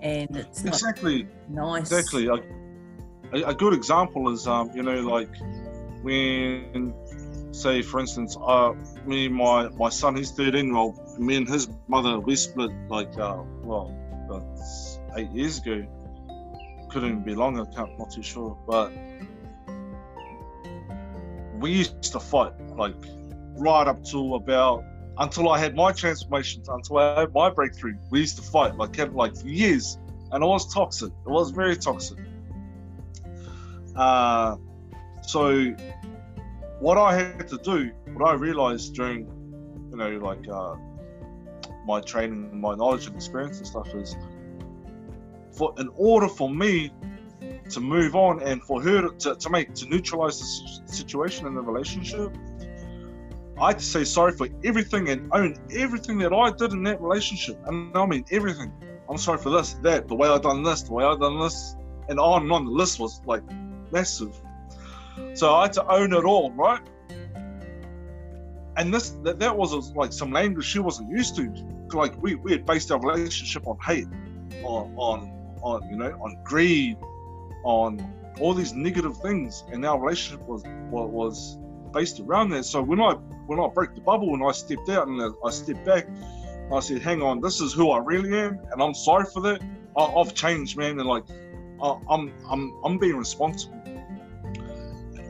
And 0.00 0.34
it's 0.36 0.64
exactly 0.64 1.26
nice. 1.48 1.90
Exactly. 1.92 2.28
A, 2.28 3.48
a 3.48 3.54
good 3.54 3.74
example 3.74 4.32
is, 4.32 4.46
um, 4.46 4.70
you 4.74 4.82
know, 4.82 5.00
like 5.00 5.28
when 6.02 6.94
say 7.52 7.82
for 7.82 7.98
instance 8.00 8.36
uh 8.46 8.72
me 9.04 9.28
my 9.28 9.68
my 9.70 9.88
son 9.88 10.14
he's 10.14 10.30
13 10.30 10.72
well 10.72 10.94
me 11.18 11.36
and 11.36 11.48
his 11.48 11.68
mother 11.88 12.18
we 12.20 12.36
split 12.36 12.70
like 12.88 13.12
uh 13.18 13.42
well 13.64 13.92
eight 15.16 15.30
years 15.32 15.58
ago 15.58 15.84
couldn't 16.90 17.24
be 17.24 17.34
longer 17.34 17.64
can't 17.66 17.98
not 17.98 18.10
too 18.10 18.22
sure 18.22 18.56
but 18.68 18.92
we 21.60 21.70
used 21.72 22.02
to 22.02 22.20
fight 22.20 22.52
like 22.76 22.94
right 23.56 23.86
up 23.86 24.02
to 24.04 24.34
about 24.34 24.84
until 25.18 25.50
I 25.50 25.58
had 25.58 25.74
my 25.74 25.92
transformations, 25.92 26.68
until 26.68 26.96
I 26.98 27.20
had 27.20 27.34
my 27.34 27.50
breakthrough. 27.50 27.96
We 28.10 28.20
used 28.20 28.36
to 28.36 28.42
fight 28.42 28.76
like 28.76 28.96
like 29.12 29.36
for 29.36 29.48
years, 29.48 29.98
and 30.32 30.42
it 30.42 30.46
was 30.46 30.72
toxic. 30.72 31.12
It 31.26 31.30
was 31.30 31.50
very 31.50 31.76
toxic. 31.76 32.18
Uh, 33.94 34.56
so 35.22 35.74
what 36.78 36.96
I 36.96 37.14
had 37.14 37.48
to 37.48 37.58
do, 37.58 37.90
what 38.14 38.26
I 38.26 38.34
realized 38.34 38.94
during, 38.94 39.26
you 39.90 39.96
know, 39.96 40.10
like 40.18 40.48
uh, 40.48 40.76
my 41.84 42.00
training, 42.00 42.58
my 42.58 42.74
knowledge 42.74 43.06
and 43.06 43.14
experience 43.14 43.58
and 43.58 43.66
stuff 43.66 43.94
is, 43.94 44.16
for 45.52 45.74
in 45.78 45.90
order 45.96 46.28
for 46.28 46.48
me 46.48 46.90
to 47.70 47.80
move 47.80 48.16
on 48.16 48.42
and 48.42 48.62
for 48.62 48.82
her 48.82 49.08
to, 49.08 49.36
to 49.36 49.50
make 49.50 49.74
to 49.74 49.86
neutralize 49.86 50.38
the 50.38 50.92
situation 50.92 51.46
in 51.46 51.54
the 51.54 51.60
relationship, 51.60 52.36
I 53.60 53.68
had 53.68 53.78
to 53.78 53.84
say 53.84 54.04
sorry 54.04 54.32
for 54.32 54.48
everything 54.64 55.08
and 55.10 55.28
own 55.32 55.56
everything 55.74 56.18
that 56.18 56.32
I 56.32 56.50
did 56.50 56.72
in 56.72 56.82
that 56.84 57.00
relationship. 57.00 57.58
And 57.66 57.96
I 57.96 58.06
mean 58.06 58.24
everything. 58.30 58.72
I'm 59.08 59.18
sorry 59.18 59.38
for 59.38 59.50
this, 59.50 59.74
that, 59.82 60.08
the 60.08 60.14
way 60.14 60.28
I 60.28 60.38
done 60.38 60.62
this, 60.62 60.82
the 60.82 60.92
way 60.92 61.04
I 61.04 61.16
done 61.16 61.40
this, 61.40 61.76
and 62.08 62.18
on 62.18 62.42
and 62.42 62.52
on. 62.52 62.64
The 62.64 62.70
list 62.70 62.98
was 62.98 63.20
like 63.26 63.42
massive. 63.92 64.34
So 65.34 65.54
I 65.54 65.62
had 65.62 65.72
to 65.74 65.86
own 65.88 66.12
it 66.12 66.24
all, 66.24 66.52
right? 66.52 66.80
And 68.76 68.94
this 68.94 69.10
that, 69.24 69.38
that 69.40 69.56
was 69.56 69.94
like 69.94 70.12
some 70.12 70.32
language 70.32 70.64
she 70.64 70.78
wasn't 70.78 71.10
used 71.10 71.36
to. 71.36 71.52
Like 71.92 72.20
we, 72.22 72.36
we 72.36 72.52
had 72.52 72.64
based 72.64 72.90
our 72.90 73.00
relationship 73.00 73.66
on 73.66 73.78
hate, 73.78 74.06
on 74.62 74.94
on 74.96 75.58
on 75.62 75.88
you 75.90 75.96
know 75.96 76.12
on 76.22 76.38
greed, 76.44 76.96
on 77.64 78.14
all 78.40 78.54
these 78.54 78.72
negative 78.72 79.16
things, 79.18 79.64
and 79.72 79.84
our 79.84 80.00
relationship 80.00 80.46
was 80.46 80.62
was 80.64 81.58
based 81.92 82.20
around 82.20 82.50
that. 82.50 82.64
So 82.64 82.82
when 82.82 83.00
I 83.00 83.12
when 83.46 83.60
I 83.60 83.68
broke 83.68 83.94
the 83.94 84.00
bubble 84.00 84.34
and 84.34 84.42
I 84.44 84.52
stepped 84.52 84.88
out 84.88 85.08
and 85.08 85.20
I 85.44 85.50
stepped 85.50 85.84
back, 85.84 86.06
I 86.72 86.80
said, 86.80 87.02
"Hang 87.02 87.22
on, 87.22 87.40
this 87.40 87.60
is 87.60 87.72
who 87.72 87.90
I 87.90 87.98
really 87.98 88.38
am, 88.38 88.58
and 88.72 88.82
I'm 88.82 88.94
sorry 88.94 89.26
for 89.32 89.40
that. 89.42 89.60
I, 89.96 90.06
have 90.18 90.34
changed, 90.34 90.76
man, 90.76 90.98
and 90.98 91.08
like 91.08 91.24
I'm 91.82 92.32
I'm 92.48 92.72
I'm 92.84 92.98
being 92.98 93.16
responsible." 93.16 93.80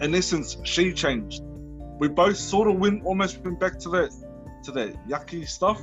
in 0.00 0.14
essence, 0.14 0.56
she 0.64 0.92
changed. 0.92 1.42
We 1.98 2.08
both 2.08 2.36
sort 2.36 2.68
of 2.68 2.78
went 2.78 3.04
almost 3.04 3.40
went 3.42 3.60
back 3.60 3.78
to 3.80 3.88
that 3.90 4.10
to 4.64 4.72
that 4.72 5.08
yucky 5.08 5.46
stuff, 5.46 5.80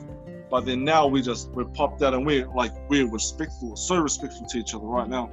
but 0.49 0.65
then 0.65 0.83
now 0.83 1.07
we 1.07 1.21
just 1.21 1.49
we're 1.51 1.65
popped 1.65 2.01
out 2.01 2.13
and 2.13 2.25
we're 2.25 2.47
like 2.47 2.71
we're 2.89 3.09
respectful, 3.09 3.75
so 3.75 3.97
respectful 3.97 4.47
to 4.47 4.57
each 4.57 4.73
other 4.73 4.85
right 4.85 5.07
now. 5.07 5.29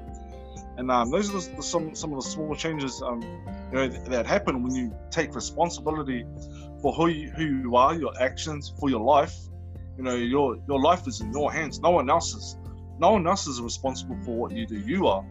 And 0.76 0.90
um, 0.90 1.10
those 1.10 1.30
are 1.30 1.40
the, 1.40 1.56
the, 1.56 1.62
some 1.62 1.94
some 1.94 2.12
of 2.12 2.22
the 2.22 2.28
small 2.28 2.54
changes 2.54 3.00
um, 3.02 3.22
you 3.22 3.78
know 3.78 3.88
that, 3.88 4.04
that 4.06 4.26
happen 4.26 4.62
when 4.62 4.74
you 4.74 4.94
take 5.10 5.34
responsibility 5.34 6.24
for 6.82 6.92
who 6.92 7.08
you, 7.08 7.30
who 7.30 7.44
you 7.44 7.76
are, 7.76 7.94
your 7.94 8.12
actions, 8.20 8.72
for 8.78 8.90
your 8.90 9.00
life. 9.00 9.34
You 9.96 10.04
know, 10.04 10.16
your 10.16 10.58
your 10.68 10.80
life 10.80 11.06
is 11.06 11.20
in 11.20 11.32
your 11.32 11.52
hands. 11.52 11.80
No 11.80 11.90
one 11.90 12.10
else's. 12.10 12.58
No 12.98 13.12
one 13.12 13.26
else 13.26 13.46
is 13.46 13.60
responsible 13.60 14.16
for 14.24 14.36
what 14.36 14.52
you 14.52 14.66
do. 14.66 14.78
You 14.78 15.06
are. 15.06 15.24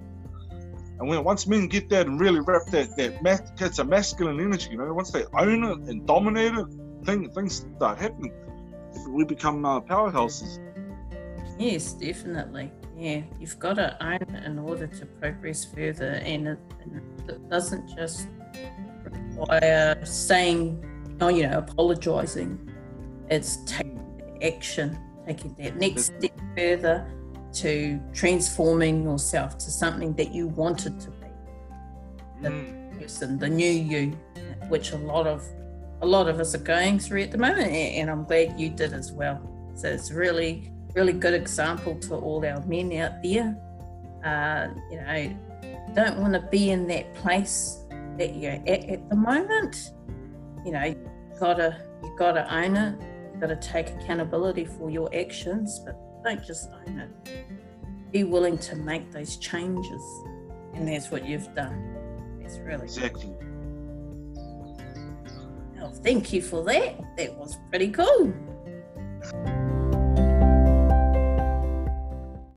And 0.99 1.09
when 1.09 1.23
once 1.23 1.47
men 1.47 1.67
get 1.67 1.89
that 1.89 2.07
and 2.07 2.19
really 2.19 2.39
wrap 2.39 2.67
that 2.67 2.95
that 2.97 3.21
mas- 3.21 3.51
it's 3.59 3.79
a 3.79 3.83
masculine 3.83 4.39
energy, 4.39 4.71
you 4.71 4.77
know, 4.77 4.93
once 4.93 5.11
they 5.11 5.25
own 5.37 5.63
it 5.63 5.89
and 5.89 6.05
dominate 6.07 6.53
it, 6.53 6.67
thing, 7.05 7.29
things 7.31 7.65
start 7.75 7.97
happening. 7.99 8.31
We 9.09 9.25
become 9.25 9.65
uh, 9.65 9.81
powerhouses. 9.81 10.59
Yes, 11.57 11.93
definitely. 11.93 12.71
Yeah, 12.95 13.21
you've 13.39 13.57
got 13.59 13.75
to 13.75 13.97
own 14.05 14.35
it 14.35 14.43
in 14.45 14.59
order 14.59 14.87
to 14.87 15.05
progress 15.05 15.65
further, 15.65 16.21
and 16.23 16.47
it, 16.47 16.59
and 16.81 17.29
it 17.29 17.49
doesn't 17.49 17.95
just 17.95 18.27
require 19.03 20.03
saying, 20.05 20.83
oh, 21.19 21.29
you 21.29 21.47
know, 21.47 21.57
apologizing. 21.57 22.71
It's 23.29 23.57
taking 23.65 23.99
action, 24.43 24.97
taking 25.25 25.55
that 25.55 25.77
next 25.77 26.05
step 26.17 26.39
further 26.55 27.07
to 27.53 27.99
transforming 28.13 29.03
yourself 29.03 29.57
to 29.59 29.71
something 29.71 30.13
that 30.15 30.33
you 30.33 30.47
wanted 30.47 30.99
to 30.99 31.09
be 31.11 31.27
the 32.41 32.49
mm. 32.49 32.99
person 32.99 33.37
the 33.37 33.47
new 33.47 33.69
you 33.69 34.11
which 34.69 34.91
a 34.91 34.97
lot 34.97 35.27
of 35.27 35.47
a 36.01 36.05
lot 36.05 36.27
of 36.27 36.39
us 36.39 36.55
are 36.55 36.59
going 36.59 36.97
through 36.97 37.21
at 37.21 37.31
the 37.31 37.37
moment 37.37 37.71
and 37.71 38.09
i'm 38.09 38.23
glad 38.25 38.59
you 38.59 38.69
did 38.69 38.91
as 38.91 39.11
well 39.11 39.39
so 39.75 39.87
it's 39.87 40.11
really 40.11 40.71
really 40.95 41.13
good 41.13 41.33
example 41.33 41.95
to 41.99 42.15
all 42.15 42.45
our 42.45 42.61
men 42.65 42.93
out 42.93 43.21
there 43.23 43.55
uh, 44.25 44.67
you 44.91 44.97
know 44.97 45.37
don't 45.93 46.17
want 46.19 46.33
to 46.33 46.41
be 46.51 46.71
in 46.71 46.87
that 46.87 47.13
place 47.15 47.83
that 48.17 48.35
you're 48.35 48.53
at 48.67 48.89
at 48.89 49.09
the 49.09 49.15
moment 49.15 49.91
you 50.65 50.71
know 50.71 50.83
you 50.83 51.09
gotta 51.39 51.81
you 52.03 52.15
gotta 52.17 52.43
own 52.55 52.75
it 52.75 52.95
you 53.33 53.39
gotta 53.39 53.55
take 53.55 53.89
accountability 53.89 54.65
for 54.65 54.89
your 54.89 55.13
actions 55.13 55.79
but 55.85 55.95
don't 56.23 56.43
just 56.43 56.69
own 56.71 56.99
it. 56.99 58.11
Be 58.11 58.23
willing 58.23 58.57
to 58.59 58.75
make 58.75 59.11
those 59.11 59.37
changes. 59.37 60.01
And 60.73 60.87
that's 60.87 61.11
what 61.11 61.25
you've 61.27 61.53
done. 61.53 62.39
It's 62.41 62.57
really 62.59 62.85
exactly. 62.85 63.33
Well, 65.75 65.91
thank 65.91 66.31
you 66.31 66.41
for 66.41 66.63
that. 66.63 66.99
That 67.17 67.35
was 67.35 67.57
pretty 67.69 67.89
cool. 67.89 68.33